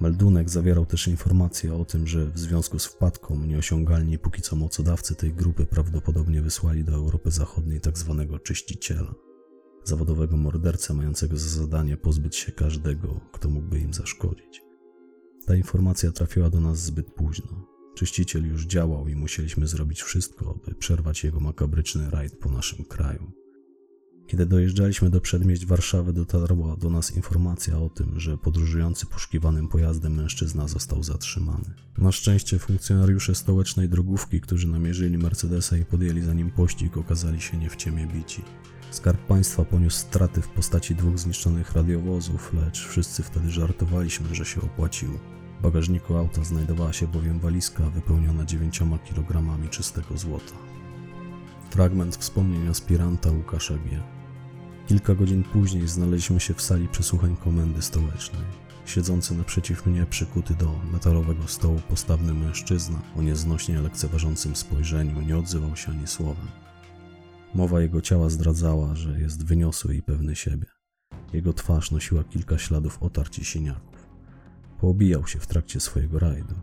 Meldunek 0.00 0.50
zawierał 0.50 0.86
też 0.86 1.08
informacje 1.08 1.74
o 1.74 1.84
tym, 1.84 2.06
że 2.06 2.26
w 2.26 2.38
związku 2.38 2.78
z 2.78 2.86
wpadką 2.86 3.46
nieosiągalni 3.46 4.18
póki 4.18 4.42
co 4.42 4.56
mocodawcy 4.56 5.14
tej 5.14 5.32
grupy 5.32 5.66
prawdopodobnie 5.66 6.42
wysłali 6.42 6.84
do 6.84 6.92
Europy 6.92 7.30
Zachodniej 7.30 7.80
tzw. 7.80 8.26
Tak 8.30 8.42
czyściciela, 8.42 9.14
zawodowego 9.84 10.36
mordercę 10.36 10.94
mającego 10.94 11.36
za 11.36 11.60
zadanie 11.60 11.96
pozbyć 11.96 12.36
się 12.36 12.52
każdego, 12.52 13.20
kto 13.32 13.48
mógłby 13.48 13.80
im 13.80 13.94
zaszkodzić. 13.94 14.69
Ta 15.46 15.56
informacja 15.56 16.12
trafiła 16.12 16.50
do 16.50 16.60
nas 16.60 16.82
zbyt 16.82 17.14
późno. 17.14 17.66
Czyściciel 17.94 18.48
już 18.48 18.66
działał 18.66 19.08
i 19.08 19.16
musieliśmy 19.16 19.66
zrobić 19.66 20.02
wszystko, 20.02 20.58
by 20.66 20.74
przerwać 20.74 21.24
jego 21.24 21.40
makabryczny 21.40 22.10
rajd 22.10 22.38
po 22.38 22.50
naszym 22.50 22.84
kraju. 22.84 23.32
Kiedy 24.26 24.46
dojeżdżaliśmy 24.46 25.10
do 25.10 25.20
przedmieść 25.20 25.66
Warszawy, 25.66 26.12
dotarła 26.12 26.76
do 26.76 26.90
nas 26.90 27.16
informacja 27.16 27.78
o 27.78 27.88
tym, 27.88 28.20
że 28.20 28.38
podróżujący 28.38 29.06
poszukiwanym 29.06 29.68
pojazdem 29.68 30.14
mężczyzna 30.14 30.68
został 30.68 31.02
zatrzymany. 31.02 31.74
Na 31.98 32.12
szczęście 32.12 32.58
funkcjonariusze 32.58 33.34
stołecznej 33.34 33.88
drogówki, 33.88 34.40
którzy 34.40 34.68
namierzyli 34.68 35.18
Mercedesa 35.18 35.76
i 35.76 35.84
podjęli 35.84 36.20
za 36.20 36.34
nim 36.34 36.50
pościg, 36.50 36.96
okazali 36.96 37.40
się 37.40 37.56
nie 37.56 37.70
w 37.70 37.76
ciemię 37.76 38.06
bici. 38.14 38.42
Skarb 38.90 39.20
państwa 39.26 39.64
poniósł 39.64 39.98
straty 39.98 40.42
w 40.42 40.48
postaci 40.48 40.94
dwóch 40.94 41.18
zniszczonych 41.18 41.72
radiowozów, 41.72 42.52
lecz 42.52 42.86
wszyscy 42.86 43.22
wtedy 43.22 43.50
żartowaliśmy, 43.50 44.34
że 44.34 44.44
się 44.44 44.60
opłaciło. 44.60 45.18
W 45.58 45.62
bagażniku 45.62 46.16
auta 46.16 46.44
znajdowała 46.44 46.92
się 46.92 47.06
bowiem 47.06 47.40
walizka 47.40 47.84
wypełniona 47.84 48.44
9 48.44 48.78
kg 48.78 49.68
czystego 49.70 50.18
złota. 50.18 50.54
Fragment 51.70 52.16
wspomnień 52.16 52.68
aspiranta 52.68 53.30
Łukasza 53.30 53.74
G. 53.74 54.02
Kilka 54.88 55.14
godzin 55.14 55.42
później 55.42 55.88
znaleźliśmy 55.88 56.40
się 56.40 56.54
w 56.54 56.62
sali 56.62 56.88
przesłuchań 56.88 57.36
komendy 57.36 57.82
stołecznej. 57.82 58.44
Siedzący 58.86 59.34
naprzeciw 59.34 59.86
mnie 59.86 60.06
przykuty 60.06 60.54
do 60.54 60.80
metalowego 60.92 61.48
stołu 61.48 61.80
postawny 61.88 62.34
mężczyzna 62.34 62.98
o 63.16 63.22
nieznośnie 63.22 63.80
lekceważącym 63.80 64.56
spojrzeniu 64.56 65.20
nie 65.20 65.38
odzywał 65.38 65.76
się 65.76 65.90
ani 65.90 66.06
słowem. 66.06 66.69
Mowa 67.54 67.80
jego 67.80 68.00
ciała 68.00 68.28
zdradzała, 68.28 68.94
że 68.94 69.20
jest 69.20 69.44
wyniosły 69.44 69.96
i 69.96 70.02
pewny 70.02 70.36
siebie. 70.36 70.66
Jego 71.32 71.52
twarz 71.52 71.90
nosiła 71.90 72.24
kilka 72.24 72.58
śladów 72.58 73.02
otarć 73.02 73.38
i 73.38 73.44
siniaków. 73.44 74.08
Poobijał 74.80 75.26
się 75.26 75.38
w 75.38 75.46
trakcie 75.46 75.80
swojego 75.80 76.18
rajdu. 76.18 76.54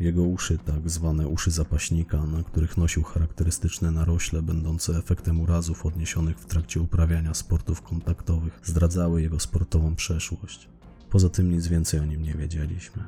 Jego 0.00 0.22
uszy, 0.22 0.58
tak 0.58 0.90
zwane 0.90 1.28
uszy 1.28 1.50
zapaśnika, 1.50 2.26
na 2.26 2.42
których 2.42 2.76
nosił 2.76 3.02
charakterystyczne 3.02 3.90
narośle 3.90 4.42
będące 4.42 4.98
efektem 4.98 5.40
urazów 5.40 5.86
odniesionych 5.86 6.38
w 6.38 6.46
trakcie 6.46 6.80
uprawiania 6.80 7.34
sportów 7.34 7.82
kontaktowych, 7.82 8.60
zdradzały 8.64 9.22
jego 9.22 9.40
sportową 9.40 9.94
przeszłość. 9.94 10.68
Poza 11.10 11.28
tym 11.28 11.50
nic 11.50 11.66
więcej 11.66 12.00
o 12.00 12.04
nim 12.04 12.22
nie 12.22 12.34
wiedzieliśmy. 12.34 13.02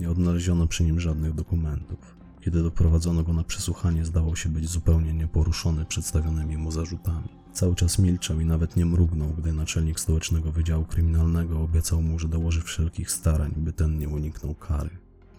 Nie 0.00 0.10
odnaleziono 0.10 0.66
przy 0.66 0.84
nim 0.84 1.00
żadnych 1.00 1.34
dokumentów. 1.34 2.17
Kiedy 2.40 2.62
doprowadzono 2.62 3.22
go 3.22 3.32
na 3.32 3.44
przesłuchanie, 3.44 4.04
zdawał 4.04 4.36
się 4.36 4.48
być 4.48 4.68
zupełnie 4.68 5.12
nieporuszony 5.12 5.84
przedstawionymi 5.84 6.56
mu 6.56 6.70
zarzutami. 6.70 7.28
Cały 7.52 7.74
czas 7.74 7.98
milczał 7.98 8.40
i 8.40 8.44
nawet 8.44 8.76
nie 8.76 8.86
mrugnął, 8.86 9.28
gdy 9.28 9.52
naczelnik 9.52 10.00
stołecznego 10.00 10.52
wydziału 10.52 10.84
kryminalnego 10.84 11.60
obiecał 11.60 12.02
mu, 12.02 12.18
że 12.18 12.28
dołoży 12.28 12.62
wszelkich 12.62 13.10
starań, 13.10 13.52
by 13.56 13.72
ten 13.72 13.98
nie 13.98 14.08
uniknął 14.08 14.54
kary. 14.54 14.90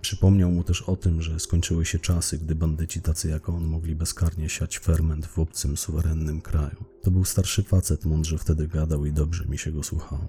Przypomniał 0.02 0.52
mu 0.52 0.64
też 0.64 0.82
o 0.82 0.96
tym, 0.96 1.22
że 1.22 1.40
skończyły 1.40 1.86
się 1.86 2.00
czasy, 2.00 2.38
gdy 2.38 2.56
bandyci 2.56 3.02
tacy 3.02 3.30
jak 3.30 3.50
on 3.50 3.66
mogli 3.66 3.96
bezkarnie 3.96 4.50
siać 4.50 4.80
ferment 4.80 5.26
w 5.26 5.40
obcym, 5.40 5.78
suwerennym 5.78 6.42
kraju. 6.42 6.86
To 7.02 7.12
był 7.12 7.26
starszy 7.26 7.64
facet, 7.64 8.06
mądrze 8.06 8.38
wtedy 8.38 8.68
gadał 8.68 9.06
i 9.06 9.14
dobrze 9.14 9.46
mi 9.46 9.58
się 9.58 9.72
go 9.72 9.84
słuchało. 9.84 10.28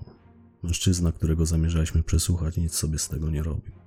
Mężczyzna, 0.63 1.13
którego 1.13 1.47
zamierzaliśmy 1.47 2.03
przesłuchać, 2.03 2.57
nic 2.57 2.75
sobie 2.75 2.99
z 2.99 3.09
tego 3.09 3.31
nie 3.31 3.43
robił. 3.43 3.80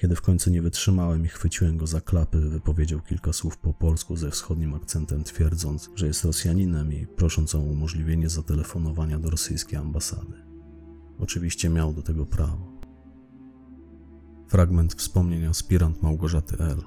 Kiedy 0.00 0.16
w 0.16 0.22
końcu 0.22 0.50
nie 0.50 0.62
wytrzymałem 0.62 1.24
i 1.24 1.28
chwyciłem 1.28 1.76
go 1.76 1.86
za 1.86 2.00
klapy, 2.00 2.40
wypowiedział 2.40 3.00
kilka 3.00 3.32
słów 3.32 3.58
po 3.58 3.72
polsku 3.72 4.16
ze 4.16 4.30
wschodnim 4.30 4.74
akcentem, 4.74 5.24
twierdząc, 5.24 5.90
że 5.94 6.06
jest 6.06 6.24
Rosjaninem 6.24 6.92
i 6.92 7.06
prosząc 7.06 7.54
o 7.54 7.58
umożliwienie 7.58 8.28
zatelefonowania 8.28 9.18
do 9.18 9.30
rosyjskiej 9.30 9.78
ambasady. 9.78 10.32
Oczywiście 11.18 11.68
miał 11.68 11.92
do 11.92 12.02
tego 12.02 12.26
prawo. 12.26 12.72
Fragment 14.48 14.94
wspomnień 14.94 15.44
aspirant 15.44 16.02
Małgorzaty 16.02 16.56
L. 16.58 16.82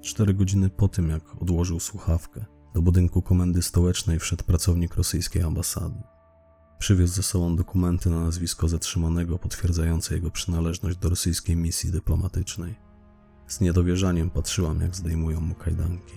Cztery 0.00 0.34
godziny 0.34 0.70
po 0.70 0.88
tym, 0.88 1.08
jak 1.08 1.42
odłożył 1.42 1.80
słuchawkę, 1.80 2.44
do 2.74 2.82
budynku 2.82 3.22
komendy 3.22 3.62
stołecznej 3.62 4.18
wszedł 4.18 4.44
pracownik 4.44 4.94
rosyjskiej 4.94 5.42
ambasady. 5.42 6.13
Przywiózł 6.78 7.14
ze 7.14 7.22
sobą 7.22 7.56
dokumenty 7.56 8.10
na 8.10 8.20
nazwisko 8.20 8.68
zatrzymanego 8.68 9.38
potwierdzające 9.38 10.14
jego 10.14 10.30
przynależność 10.30 10.96
do 10.96 11.08
rosyjskiej 11.08 11.56
misji 11.56 11.90
dyplomatycznej. 11.90 12.74
Z 13.46 13.60
niedowierzaniem 13.60 14.30
patrzyłam, 14.30 14.80
jak 14.80 14.96
zdejmują 14.96 15.40
mu 15.40 15.54
kajdanki. 15.54 16.14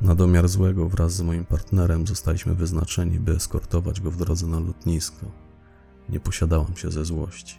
Na 0.00 0.14
domiar 0.14 0.48
złego 0.48 0.88
wraz 0.88 1.12
z 1.12 1.20
moim 1.20 1.44
partnerem 1.44 2.06
zostaliśmy 2.06 2.54
wyznaczeni, 2.54 3.20
by 3.20 3.32
eskortować 3.32 4.00
go 4.00 4.10
w 4.10 4.16
drodze 4.16 4.46
na 4.46 4.60
lotnisko. 4.60 5.26
Nie 6.08 6.20
posiadałam 6.20 6.76
się 6.76 6.90
ze 6.90 7.04
złości. 7.04 7.58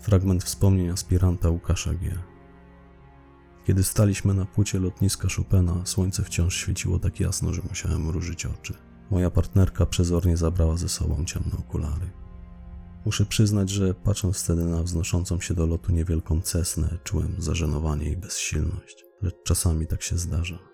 Fragment 0.00 0.44
wspomnień 0.44 0.88
aspiranta 0.90 1.50
Łukasza 1.50 1.94
G. 1.94 2.18
Kiedy 3.64 3.84
staliśmy 3.84 4.34
na 4.34 4.44
płycie 4.44 4.80
lotniska 4.80 5.28
Chopina, 5.36 5.74
słońce 5.84 6.24
wciąż 6.24 6.56
świeciło 6.56 6.98
tak 6.98 7.20
jasno, 7.20 7.52
że 7.52 7.62
musiałem 7.68 8.06
mrużyć 8.06 8.46
oczy. 8.46 8.74
Moja 9.12 9.30
partnerka 9.30 9.86
przezornie 9.86 10.36
zabrała 10.36 10.76
ze 10.76 10.88
sobą 10.88 11.24
ciemne 11.24 11.52
okulary. 11.58 12.10
Muszę 13.06 13.26
przyznać, 13.26 13.70
że 13.70 13.94
patrząc 13.94 14.42
wtedy 14.44 14.64
na 14.64 14.82
wznoszącą 14.82 15.40
się 15.40 15.54
do 15.54 15.66
lotu 15.66 15.92
niewielką 15.92 16.40
cesnę, 16.40 16.98
czułem 17.04 17.34
zażenowanie 17.38 18.10
i 18.10 18.16
bezsilność, 18.16 19.04
lecz 19.22 19.34
czasami 19.44 19.86
tak 19.86 20.02
się 20.02 20.18
zdarza. 20.18 20.71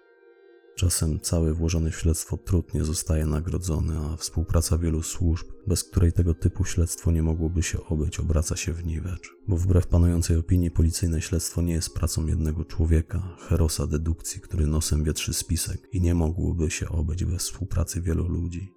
Czasem 0.79 1.21
cały 1.21 1.55
włożony 1.55 1.91
w 1.91 1.97
śledztwo 1.97 2.37
trud 2.37 2.75
nie 2.75 2.85
zostaje 2.85 3.27
nagrodzony, 3.27 3.99
a 3.99 4.17
współpraca 4.17 4.79
wielu 4.79 5.03
służb, 5.03 5.47
bez 5.67 5.85
której 5.85 6.13
tego 6.13 6.35
typu 6.35 6.65
śledztwo 6.65 7.11
nie 7.11 7.23
mogłoby 7.23 7.63
się 7.63 7.85
obyć, 7.85 8.21
obraca 8.21 8.57
się 8.57 8.73
w 8.73 8.87
niwecz. 8.87 9.31
Bo 9.49 9.57
wbrew 9.57 9.87
panującej 9.87 10.37
opinii 10.37 10.71
policyjne 10.71 11.23
śledztwo 11.23 11.63
nie 11.63 11.73
jest 11.73 11.95
pracą 11.95 12.27
jednego 12.27 12.65
człowieka, 12.65 13.37
herosa 13.49 13.87
dedukcji, 13.87 14.41
który 14.41 14.67
nosem 14.67 15.05
wietrzy 15.05 15.35
spisek 15.35 15.89
i 15.93 16.01
nie 16.01 16.15
mogłoby 16.15 16.71
się 16.71 16.89
obyć 16.89 17.25
bez 17.25 17.43
współpracy 17.43 18.01
wielu 18.01 18.29
ludzi. 18.29 18.75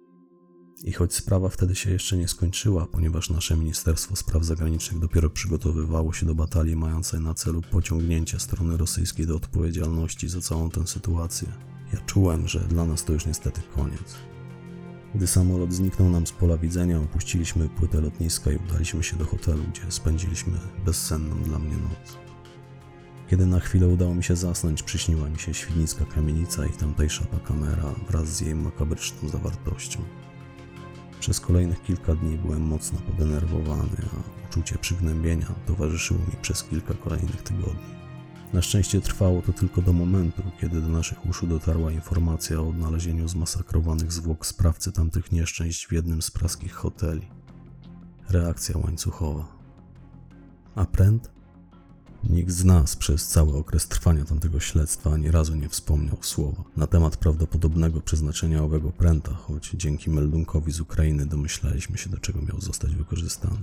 I 0.84 0.92
choć 0.92 1.14
sprawa 1.14 1.48
wtedy 1.48 1.74
się 1.74 1.90
jeszcze 1.90 2.16
nie 2.16 2.28
skończyła, 2.28 2.86
ponieważ 2.86 3.30
nasze 3.30 3.56
Ministerstwo 3.56 4.16
Spraw 4.16 4.44
Zagranicznych 4.44 5.00
dopiero 5.00 5.30
przygotowywało 5.30 6.12
się 6.12 6.26
do 6.26 6.34
batalii 6.34 6.76
mającej 6.76 7.20
na 7.20 7.34
celu 7.34 7.62
pociągnięcie 7.70 8.38
strony 8.38 8.76
rosyjskiej 8.76 9.26
do 9.26 9.36
odpowiedzialności 9.36 10.28
za 10.28 10.40
całą 10.40 10.70
tę 10.70 10.86
sytuację, 10.86 11.48
ja 11.92 11.98
czułem, 12.06 12.48
że 12.48 12.60
dla 12.60 12.84
nas 12.84 13.04
to 13.04 13.12
już 13.12 13.26
niestety 13.26 13.60
koniec. 13.76 14.14
Gdy 15.14 15.26
samolot 15.26 15.72
zniknął 15.72 16.10
nam 16.10 16.26
z 16.26 16.32
pola 16.32 16.58
widzenia, 16.58 16.98
opuściliśmy 17.00 17.68
płytę 17.68 18.00
lotniska 18.00 18.52
i 18.52 18.56
udaliśmy 18.56 19.02
się 19.02 19.16
do 19.16 19.24
hotelu, 19.24 19.62
gdzie 19.72 19.82
spędziliśmy 19.88 20.58
bezsenną 20.84 21.42
dla 21.42 21.58
mnie 21.58 21.76
noc. 21.76 22.16
Kiedy 23.28 23.46
na 23.46 23.60
chwilę 23.60 23.88
udało 23.88 24.14
mi 24.14 24.24
się 24.24 24.36
zasnąć, 24.36 24.82
przyśniła 24.82 25.28
mi 25.28 25.38
się 25.38 25.54
świdnicka 25.54 26.04
kamienica 26.04 26.66
i 26.66 26.70
tamtejsza 26.70 27.24
ta 27.24 27.38
kamera 27.38 27.94
wraz 28.08 28.28
z 28.28 28.40
jej 28.40 28.54
makabryczną 28.54 29.28
zawartością. 29.28 30.00
Przez 31.20 31.40
kolejnych 31.40 31.82
kilka 31.82 32.14
dni 32.14 32.38
byłem 32.38 32.62
mocno 32.62 32.98
podenerwowany, 32.98 33.96
a 34.12 34.48
uczucie 34.48 34.78
przygnębienia 34.78 35.46
towarzyszyło 35.66 36.20
mi 36.20 36.36
przez 36.42 36.64
kilka 36.64 36.94
kolejnych 36.94 37.42
tygodni. 37.42 38.01
Na 38.52 38.62
szczęście 38.62 39.00
trwało 39.00 39.42
to 39.42 39.52
tylko 39.52 39.82
do 39.82 39.92
momentu, 39.92 40.42
kiedy 40.60 40.80
do 40.80 40.88
naszych 40.88 41.26
uszu 41.26 41.46
dotarła 41.46 41.92
informacja 41.92 42.60
o 42.60 42.68
odnalezieniu 42.68 43.28
zmasakrowanych 43.28 44.12
zwłok 44.12 44.46
sprawcy 44.46 44.92
tamtych 44.92 45.32
nieszczęść 45.32 45.86
w 45.86 45.92
jednym 45.92 46.22
z 46.22 46.30
praskich 46.30 46.72
hoteli. 46.72 47.26
Reakcja 48.30 48.78
łańcuchowa. 48.78 49.46
A 50.74 50.84
pręd? 50.84 51.30
Nikt 52.30 52.50
z 52.50 52.64
nas 52.64 52.96
przez 52.96 53.28
cały 53.28 53.56
okres 53.56 53.88
trwania 53.88 54.24
tamtego 54.24 54.60
śledztwa 54.60 55.12
ani 55.12 55.30
razu 55.30 55.54
nie 55.54 55.68
wspomniał 55.68 56.18
słowa 56.20 56.64
na 56.76 56.86
temat 56.86 57.16
prawdopodobnego 57.16 58.00
przeznaczenia 58.00 58.62
owego 58.62 58.90
pręta, 58.90 59.34
choć 59.34 59.70
dzięki 59.70 60.10
meldunkowi 60.10 60.72
z 60.72 60.80
Ukrainy 60.80 61.26
domyślaliśmy 61.26 61.98
się, 61.98 62.10
do 62.10 62.18
czego 62.18 62.42
miał 62.42 62.60
zostać 62.60 62.94
wykorzystany. 62.96 63.62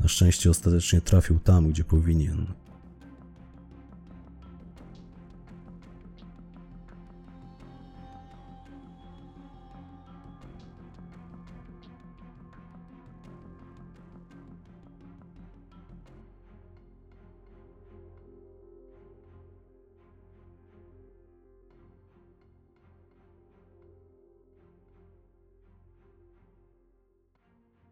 Na 0.00 0.08
szczęście 0.08 0.50
ostatecznie 0.50 1.00
trafił 1.00 1.38
tam, 1.38 1.70
gdzie 1.70 1.84
powinien, 1.84 2.46